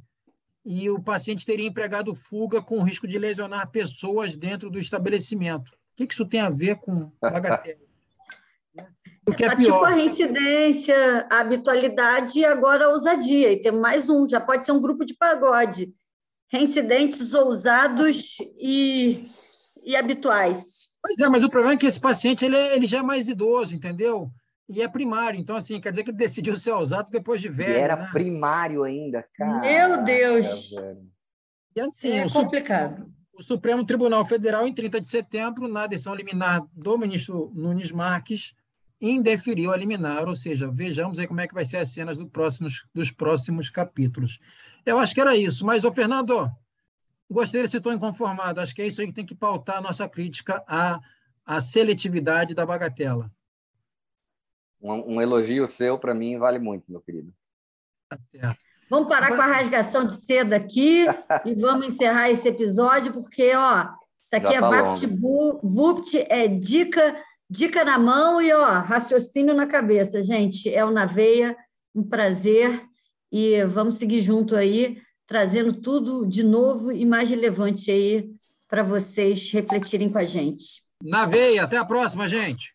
e 0.65 0.89
o 0.89 0.99
paciente 0.99 1.45
teria 1.45 1.67
empregado 1.67 2.15
fuga 2.15 2.61
com 2.61 2.81
risco 2.81 3.07
de 3.07 3.19
lesionar 3.19 3.69
pessoas 3.69 4.35
dentro 4.35 4.69
do 4.69 4.79
estabelecimento. 4.79 5.69
O 5.69 5.95
que 5.95 6.11
isso 6.11 6.25
tem 6.25 6.39
a 6.39 6.49
ver 6.49 6.77
com 6.77 7.11
bagatela? 7.21 7.85
O 9.27 9.33
que 9.33 9.43
é 9.43 9.49
tá 9.49 9.55
pior. 9.55 9.73
Tipo 9.73 9.85
a 9.85 9.89
reincidência, 9.89 11.27
a 11.31 11.39
habitualidade 11.39 12.39
e 12.39 12.45
agora 12.45 12.85
a 12.85 12.89
ousadia. 12.89 13.51
E 13.51 13.61
tem 13.61 13.71
mais 13.71 14.09
um, 14.09 14.27
já 14.27 14.39
pode 14.39 14.65
ser 14.65 14.71
um 14.71 14.81
grupo 14.81 15.05
de 15.05 15.15
pagode. 15.15 15.93
Reincidentes 16.51 17.33
ousados 17.33 18.37
e, 18.59 19.27
e 19.83 19.95
habituais. 19.95 20.89
Pois 21.01 21.19
é, 21.19 21.29
mas 21.29 21.43
o 21.43 21.49
problema 21.49 21.73
é 21.75 21.77
que 21.77 21.85
esse 21.85 21.99
paciente 21.99 22.45
ele, 22.45 22.55
é, 22.55 22.75
ele 22.75 22.85
já 22.85 22.99
é 22.99 23.03
mais 23.03 23.27
idoso, 23.27 23.75
entendeu? 23.75 24.31
E 24.67 24.81
é 24.81 24.87
primário, 24.87 25.39
então, 25.39 25.55
assim, 25.55 25.79
quer 25.79 25.91
dizer 25.91 26.03
que 26.03 26.09
ele 26.09 26.17
decidiu 26.17 26.55
ser 26.55 26.71
ousado 26.71 27.11
depois 27.11 27.39
de 27.39 27.49
velho. 27.49 27.73
E 27.73 27.77
era 27.77 27.95
né? 27.95 28.09
primário 28.11 28.83
ainda, 28.83 29.23
cara. 29.35 29.59
Meu 29.59 30.03
Deus! 30.03 30.71
E 31.75 31.81
assim, 31.81 32.11
é 32.13 32.25
o 32.25 32.31
complicado. 32.31 33.13
O 33.37 33.43
Supremo 33.43 33.85
Tribunal 33.85 34.25
Federal, 34.25 34.65
em 34.65 34.73
30 34.73 35.01
de 35.01 35.09
setembro, 35.09 35.67
na 35.67 35.85
decisão 35.85 36.15
liminar 36.15 36.65
do 36.73 36.97
ministro 36.97 37.51
Nunes 37.53 37.91
Marques, 37.91 38.55
indeferiu 38.99 39.71
a 39.71 39.77
liminar, 39.77 40.27
ou 40.27 40.35
seja, 40.35 40.71
vejamos 40.71 41.19
aí 41.19 41.27
como 41.27 41.41
é 41.41 41.47
que 41.47 41.53
vai 41.53 41.65
ser 41.65 41.77
as 41.77 41.89
cenas 41.89 42.17
do 42.17 42.27
próximos, 42.27 42.85
dos 42.93 43.11
próximos 43.11 43.69
capítulos. 43.69 44.39
Eu 44.85 44.99
acho 44.99 45.13
que 45.13 45.21
era 45.21 45.35
isso, 45.35 45.65
mas, 45.65 45.83
ô 45.83 45.91
Fernando, 45.91 46.49
gostei 47.29 47.61
desse 47.61 47.79
tom 47.79 47.93
inconformado, 47.93 48.59
acho 48.59 48.75
que 48.75 48.81
é 48.81 48.87
isso 48.87 49.01
aí 49.01 49.07
que 49.07 49.13
tem 49.13 49.25
que 49.25 49.35
pautar 49.35 49.77
a 49.77 49.81
nossa 49.81 50.07
crítica 50.07 50.63
à, 50.67 50.99
à 51.45 51.59
seletividade 51.59 52.53
da 52.53 52.65
bagatela. 52.65 53.31
Um, 54.81 55.15
um 55.15 55.21
elogio 55.21 55.65
seu, 55.65 55.97
para 55.97 56.13
mim, 56.13 56.37
vale 56.37 56.59
muito, 56.59 56.91
meu 56.91 57.01
querido. 57.01 57.33
Tá 58.09 58.17
certo. 58.29 58.63
Vamos 58.87 59.09
parar 59.09 59.35
com 59.35 59.41
a 59.41 59.47
rasgação 59.47 60.05
de 60.05 60.15
seda 60.15 60.55
aqui 60.55 61.05
e 61.43 61.55
vamos 61.55 61.87
encerrar 61.87 62.29
esse 62.29 62.47
episódio, 62.47 63.11
porque, 63.11 63.55
ó, 63.55 63.81
isso 63.81 64.35
aqui 64.35 64.51
Já 64.51 64.57
é 64.57 64.61
tá 64.61 64.69
VaptVupt, 64.69 66.25
é 66.29 66.47
dica 66.47 67.15
Dica 67.49 67.85
na 67.85 67.99
mão 67.99 68.41
e 68.41 68.51
ó, 68.51 68.79
raciocínio 68.79 69.53
na 69.53 69.67
cabeça, 69.67 70.23
gente. 70.23 70.73
É 70.73 70.83
o 70.83 70.89
Na 70.89 71.05
Veia, 71.05 71.55
um 71.93 72.03
prazer. 72.03 72.81
E 73.37 73.65
vamos 73.65 73.95
seguir 73.95 74.21
junto 74.21 74.55
aí, 74.55 75.01
trazendo 75.27 75.73
tudo 75.73 76.25
de 76.25 76.41
novo 76.41 76.89
e 76.89 77.05
mais 77.05 77.27
relevante 77.29 77.91
aí 77.91 78.29
para 78.65 78.81
vocês 78.81 79.51
refletirem 79.51 80.09
com 80.09 80.17
a 80.17 80.23
gente. 80.23 80.81
Na 81.03 81.25
veia, 81.25 81.65
até 81.65 81.75
a 81.75 81.83
próxima, 81.83 82.29
gente. 82.29 82.74